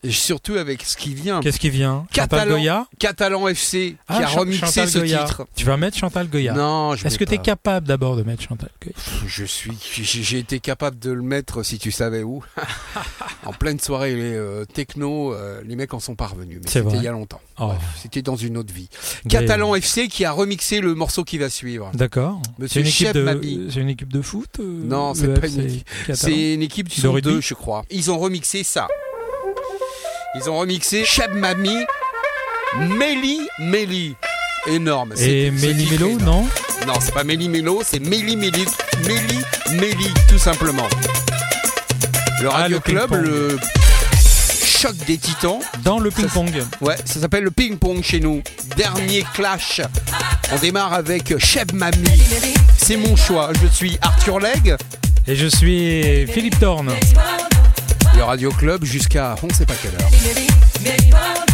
Et 0.01 0.11
surtout 0.11 0.55
avec 0.55 0.81
ce 0.83 0.97
qui 0.97 1.13
vient. 1.13 1.39
Qu'est-ce 1.41 1.59
qui 1.59 1.69
vient? 1.69 2.05
Chantal 2.13 2.39
Catalan, 2.39 2.51
Goya? 2.57 2.87
Catalan 2.99 3.47
FC 3.49 3.91
qui 3.91 3.97
Ah, 4.07 4.17
a 4.17 4.19
Ch- 4.27 4.35
remixé 4.35 4.65
Chantal 4.65 4.89
ce 4.89 4.97
Goya. 4.99 5.23
titre. 5.23 5.47
Tu 5.55 5.65
vas 5.65 5.77
mettre 5.77 5.97
Chantal 5.97 6.27
Goya 6.27 6.53
Non, 6.53 6.95
je 6.95 7.05
Est-ce 7.07 7.17
que 7.19 7.23
t'es 7.23 7.37
capable 7.37 7.87
d'abord 7.87 8.15
de 8.15 8.23
mettre 8.23 8.41
Chantal 8.43 8.69
Goya? 8.81 8.95
Je 9.27 9.45
suis, 9.45 9.71
j'ai 9.81 10.39
été 10.39 10.59
capable 10.59 10.97
de 10.99 11.11
le 11.11 11.21
mettre 11.21 11.63
si 11.63 11.77
tu 11.77 11.91
savais 11.91 12.23
où. 12.23 12.43
en 13.45 13.53
pleine 13.53 13.79
soirée, 13.79 14.15
les 14.15 14.33
euh, 14.35 14.65
techno, 14.65 15.33
euh, 15.33 15.61
les 15.65 15.75
mecs 15.75 15.93
en 15.93 15.99
sont 15.99 16.15
parvenus. 16.15 16.59
Mais 16.63 16.69
C'est 16.69 16.83
c'était 16.83 16.97
il 16.97 17.03
y 17.03 17.07
a 17.07 17.11
longtemps. 17.11 17.41
Oh. 17.59 17.67
Bref, 17.67 17.79
c'était 18.01 18.21
dans 18.21 18.35
une 18.35 18.57
autre 18.57 18.73
vie. 18.73 18.89
Catalan 19.47 19.75
FC 19.75 20.07
qui 20.07 20.25
a 20.25 20.31
remixé 20.31 20.79
le 20.79 20.95
morceau 20.95 21.23
qui 21.23 21.37
va 21.37 21.49
suivre. 21.49 21.91
D'accord. 21.93 22.41
Monsieur 22.59 22.73
C'est 22.73 22.79
une 22.81 22.87
équipe 22.87 23.07
Cheb 23.07 23.15
de, 23.17 23.21
Mabi. 23.23 23.67
c'est 23.71 23.79
une 23.79 23.89
équipe 23.89 24.11
de 24.11 24.21
foot 24.21 24.49
euh, 24.59 24.63
Non, 24.85 25.13
c'est 25.13 25.39
pas 25.39 25.47
une 25.47 25.61
équipe. 25.61 25.87
C'est 26.13 26.53
une 26.53 26.61
équipe 26.61 26.89
qui 26.89 27.01
De 27.01 27.19
deux, 27.19 27.41
je 27.41 27.53
crois. 27.53 27.83
Ils 27.89 28.11
ont 28.11 28.17
remixé 28.17 28.63
ça. 28.63 28.87
Ils 30.35 30.49
ont 30.49 30.57
remixé 30.57 31.05
Cheb 31.05 31.31
Mami, 31.33 31.77
Meli 32.79 33.39
Meli. 33.59 34.15
Énorme. 34.65 35.13
Et 35.19 35.47
est 35.47 35.93
énorme. 35.93 36.23
non 36.23 36.45
Non, 36.87 36.93
c'est 37.01 37.13
pas 37.13 37.23
Méli 37.23 37.49
Mélo, 37.49 37.81
c'est 37.83 37.99
Méli 37.99 38.35
Méli, 38.37 38.65
Méli 39.05 39.39
Méli, 39.79 40.07
tout 40.29 40.37
simplement. 40.37 40.87
Le 42.41 42.47
Ah, 42.49 42.57
Radio 42.57 42.77
le 42.77 42.81
Club, 42.81 43.11
le 43.13 43.57
choc 44.83 44.97
des 45.07 45.17
titans. 45.17 45.59
Dans 45.85 45.99
le 45.99 46.11
ping-pong. 46.11 46.51
Ouais, 46.81 46.97
ça 47.05 47.21
s'appelle 47.21 47.45
le 47.45 47.51
ping-pong 47.51 48.03
chez 48.03 48.19
nous. 48.19 48.43
Dernier 48.75 49.23
clash. 49.33 49.79
On 50.51 50.57
démarre 50.57 50.91
avec 50.91 51.37
Cheb 51.39 51.71
Mami. 51.71 52.09
C'est 52.77 52.97
mon 52.97 53.15
choix. 53.15 53.51
Je 53.61 53.67
suis 53.67 53.97
Arthur 54.01 54.39
Legge. 54.39 54.75
Et 55.25 55.37
je 55.37 55.47
suis 55.47 56.27
Philippe 56.27 56.59
Thorne. 56.59 56.91
Le 58.17 58.23
Radio 58.23 58.51
Club 58.51 58.83
jusqu'à 58.83 59.35
on 59.41 59.53
sait 59.53 59.65
pas 59.65 59.75
quelle 59.81 59.93
heure. 59.93 61.52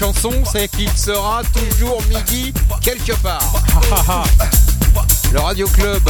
Chanson, 0.00 0.32
c'est 0.50 0.66
qu'il 0.68 0.88
sera 0.96 1.42
toujours 1.52 2.02
midi 2.08 2.54
quelque 2.80 3.12
part. 3.22 3.42
Le 5.32 5.38
Radio 5.38 5.68
Club, 5.68 6.02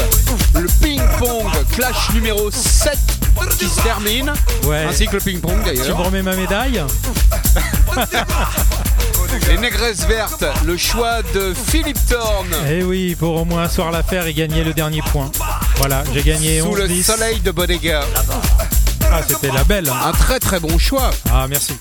le 0.55 0.67
ping-pong 0.81 1.51
clash 1.73 2.11
numéro 2.15 2.51
7 2.53 2.97
qui 3.59 3.67
se 3.67 3.81
termine, 3.83 4.33
Ouais. 4.65 4.87
ainsi 4.89 5.07
que 5.09 5.15
le 5.17 5.21
ping-pong 5.21 5.59
Tu 5.65 5.71
me 5.73 5.77
d'ailleurs. 5.77 5.99
remets 6.05 6.23
ma 6.23 6.37
médaille? 6.37 6.83
Les 9.49 9.59
négresses 9.59 10.07
vertes, 10.07 10.45
le 10.65 10.77
choix 10.77 11.23
de 11.35 11.53
Philippe 11.53 11.99
Thorne 12.09 12.55
Eh 12.71 12.83
oui, 12.85 13.15
pour 13.17 13.35
au 13.43 13.45
moins 13.45 13.65
asseoir 13.65 13.91
l'affaire 13.91 14.27
et 14.27 14.33
gagner 14.35 14.63
le 14.65 14.73
dernier 14.73 15.03
point. 15.03 15.31
Voilà, 15.77 16.03
j'ai 16.15 16.23
gagné 16.23 16.61
sous 16.61 16.69
11 16.69 16.79
le 16.79 16.89
10. 16.89 17.03
soleil 17.05 17.41
de 17.41 17.51
Bodega. 17.51 18.03
Ah, 19.13 19.21
c'était 19.29 19.51
la 19.53 19.65
belle. 19.65 19.89
Un 19.91 20.13
très 20.13 20.39
très 20.39 20.61
bon 20.61 20.79
choix. 20.79 21.11
Ah, 21.33 21.47
merci. 21.49 21.75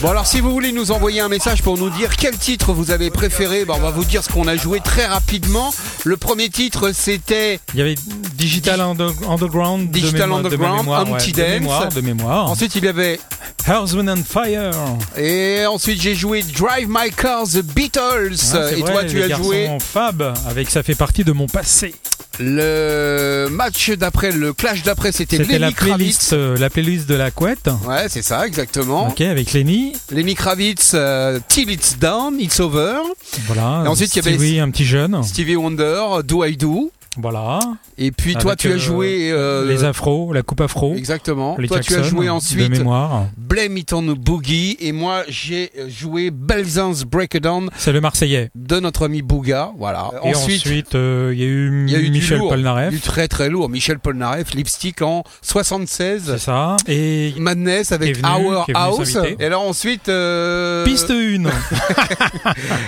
Bon 0.00 0.08
alors 0.10 0.26
si 0.26 0.40
vous 0.40 0.50
voulez 0.50 0.72
nous 0.72 0.92
envoyer 0.92 1.20
un 1.20 1.28
message 1.28 1.60
pour 1.62 1.76
nous 1.76 1.90
dire 1.90 2.16
quel 2.16 2.34
titre 2.38 2.72
vous 2.72 2.90
avez 2.90 3.10
préféré, 3.10 3.64
on 3.68 3.78
va 3.78 3.90
vous 3.90 4.04
dire 4.04 4.24
ce 4.24 4.30
qu'on 4.30 4.48
a 4.48 4.56
joué 4.56 4.80
très 4.80 5.04
rapidement. 5.04 5.74
Le 6.04 6.16
premier 6.16 6.48
titre 6.48 6.92
c'était 6.94 7.60
Il 7.74 7.80
y 7.80 7.82
avait 7.82 7.96
Digital 8.34 8.80
Under- 8.80 9.12
Underground, 9.28 9.90
Digital 9.90 10.30
de 10.30 10.34
Underground, 10.34 10.50
de 10.50 10.56
mémoire, 10.56 11.10
ouais, 11.10 11.26
de 11.26 11.32
Dance. 11.32 11.48
mémoire, 11.60 11.88
de 11.90 12.00
mémoire. 12.00 12.50
ensuite 12.50 12.74
il 12.76 12.84
y 12.84 12.88
avait 12.88 13.20
Wind 13.68 14.08
and 14.08 14.22
Fire. 14.26 14.70
et 15.18 15.66
ensuite 15.66 16.00
j'ai 16.00 16.14
joué 16.14 16.42
Drive 16.42 16.88
My 16.88 17.10
Car 17.14 17.42
The 17.44 17.60
Beatles 17.62 18.36
Ah, 18.54 18.72
et 18.72 18.76
vrai, 18.80 18.92
toi 18.92 19.04
tu 19.04 19.16
les 19.18 19.30
as 19.32 19.36
joué 19.36 19.68
Fab 19.80 20.32
avec 20.48 20.70
ça 20.70 20.82
fait 20.82 20.94
partie 20.94 21.24
de 21.24 21.32
mon 21.32 21.46
passé. 21.46 21.94
Le 22.38 23.48
match 23.50 23.90
d'après, 23.90 24.30
le 24.32 24.52
clash 24.52 24.82
d'après 24.82 25.12
c'était 25.12 25.38
C'était 25.38 25.58
la 25.58 25.66
Lenny 25.68 25.74
Kravitz. 25.74 25.96
playlist, 25.96 26.32
euh, 26.32 26.56
la 26.56 26.70
playlist 26.70 27.08
de 27.08 27.14
la 27.14 27.30
couette. 27.30 27.68
Ouais 27.86 28.06
c'est 28.08 28.22
ça 28.22 28.46
exactement. 28.46 29.08
Ok, 29.08 29.20
avec 29.20 29.52
Lenny. 29.52 29.92
Lenny 30.10 30.34
Kravitz 30.34 30.92
euh, 30.94 31.38
Till 31.48 31.70
It's 31.70 31.98
Down, 31.98 32.38
It's 32.40 32.60
Over. 32.60 32.98
Voilà. 33.46 33.82
Et 33.84 33.88
ensuite, 33.88 34.14
il 34.14 34.24
y 34.24 34.28
avait- 34.28 34.36
Stevie, 34.38 34.60
un 34.60 34.70
petit 34.70 34.84
jeune. 34.84 35.22
Stevie 35.22 35.56
Wonder, 35.56 36.02
Do 36.24 36.44
I 36.44 36.56
Do. 36.56 36.92
Voilà. 37.16 37.58
Et 37.98 38.12
puis 38.12 38.34
toi 38.36 38.54
tu 38.54 38.68
as 38.68 38.72
euh, 38.76 38.78
joué 38.78 39.30
euh, 39.32 39.66
Les 39.66 39.82
afros, 39.82 40.32
la 40.32 40.42
coupe 40.42 40.60
afro. 40.60 40.94
exactement. 40.94 41.56
Les 41.58 41.66
toi 41.66 41.80
tu 41.80 41.94
as 41.96 42.02
joué 42.04 42.26
de 42.26 42.30
ensuite 42.30 42.68
mémoire. 42.70 43.26
Blame 43.36 43.76
It 43.78 43.92
on 43.92 44.02
Boogie 44.02 44.76
et 44.80 44.92
moi 44.92 45.24
j'ai 45.28 45.70
euh, 45.78 45.88
joué 45.88 46.30
Belzance 46.30 47.02
Breakdown 47.04 47.68
C'est 47.76 47.90
le 47.92 48.00
Marseillais. 48.00 48.50
de 48.54 48.78
notre 48.78 49.06
ami 49.06 49.22
Bouga. 49.22 49.72
Voilà. 49.76 50.10
Et 50.24 50.34
ensuite, 50.36 50.94
euh, 50.94 51.30
il 51.34 51.40
y 51.40 51.42
a 51.42 51.46
eu, 51.46 51.88
y 51.88 51.96
a 51.96 51.98
eu 51.98 52.10
Michel 52.10 52.38
lourd, 52.38 52.50
Polnareff. 52.50 52.90
du 52.90 53.00
très 53.00 53.26
très 53.26 53.48
lourd. 53.50 53.68
Michel 53.68 53.98
Polnareff, 53.98 54.54
Lipstick 54.54 55.02
en 55.02 55.24
76. 55.42 56.22
C'est 56.26 56.38
ça. 56.38 56.76
Et 56.86 57.34
Madness 57.38 57.90
avec 57.92 58.16
venu- 58.16 58.28
Our 58.28 58.66
House. 58.74 59.16
Et 59.40 59.44
alors 59.44 59.62
ensuite, 59.62 60.08
euh, 60.08 60.84
piste 60.84 61.10
1. 61.10 61.42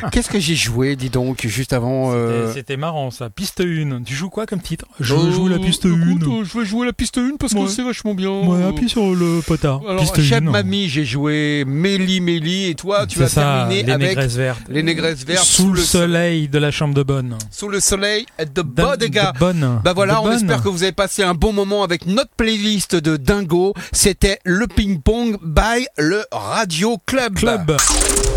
qu'est-ce 0.13 0.29
que 0.31 0.39
j'ai 0.39 0.55
joué, 0.55 0.97
dis 0.97 1.11
donc, 1.11 1.45
juste 1.47 1.73
avant 1.73 2.13
C'était 2.55 2.77
marrant 2.77 3.11
ça. 3.11 3.31
Piste 3.31 3.61
1. 3.61 4.01
Tu 4.13 4.19
joues 4.19 4.29
quoi 4.29 4.45
comme 4.45 4.61
titre? 4.61 4.85
Je 5.01 5.15
euh, 5.15 5.31
joue 5.33 5.49
la 5.49 5.59
piste 5.59 5.87
1. 5.87 5.89
écoute, 5.89 6.23
euh, 6.29 6.45
je 6.45 6.59
vais 6.59 6.67
jouer 6.67 6.85
la 6.85 6.93
piste 6.93 7.17
1 7.17 7.37
parce 7.41 7.55
que 7.55 7.67
c'est 7.67 7.83
vachement 7.83 8.13
bien. 8.13 8.29
Ouais, 8.31 8.63
appuie 8.63 8.91
sur 8.91 9.15
le 9.15 9.41
potard. 9.41 9.81
Alors, 9.89 10.05
1. 10.15 10.41
Mamie, 10.43 10.91
j'ai 10.91 11.07
joué 11.07 11.65
Méli 11.67 12.21
Méli 12.21 12.67
et 12.69 12.75
toi, 12.75 13.07
tu 13.07 13.19
ça, 13.27 13.41
terminer 13.41 13.83
les 13.85 13.91
avec 13.93 14.09
négresses 14.11 14.35
vertes. 14.37 14.61
les 14.69 14.83
négresses 14.83 15.25
vertes 15.25 15.47
Sous, 15.47 15.73
le 15.73 15.81
soleil 15.81 16.49
de 16.49 16.59
la 16.59 16.71
chambre 16.71 16.93
de 16.93 17.03
bonne. 17.03 17.39
sous 17.51 17.69
le 17.71 17.81
soleil 17.81 18.27
de 18.39 18.45
De- 18.45 18.61
Bodega. 18.61 19.33
de 19.33 19.39
bonne. 19.39 19.81
Bah 19.83 19.95
voilà, 19.95 20.17
De 20.17 20.19
on 20.19 20.23
bonne. 20.25 20.35
espère 20.35 20.63
que 20.63 20.69
vous 20.69 20.83
avez 20.83 20.93
passé 20.93 21.23
un 21.23 21.33
bon 21.33 21.55
moment 21.55 21.83
avec 21.83 22.05
notre 22.05 22.33
playlist 22.37 22.95
de 22.95 23.17
Dingo. 23.17 23.73
C'était 23.93 24.41
le 24.45 24.67
ping 24.67 25.01
pong 25.01 25.39
by 25.43 25.87
le 25.97 26.23
Radio 26.33 26.99
Club. 27.07 27.37
Club. 27.39 27.69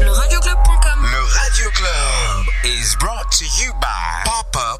Le 0.01 0.09
radioclub.com 0.09 0.99
Le 1.01 1.33
Radio 1.37 1.65
Club 1.73 2.45
is 2.63 2.95
brought 2.97 3.29
to 3.31 3.43
you 3.61 3.73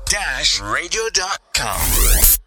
by 0.05 0.11
popup-radio.com. 0.11 2.44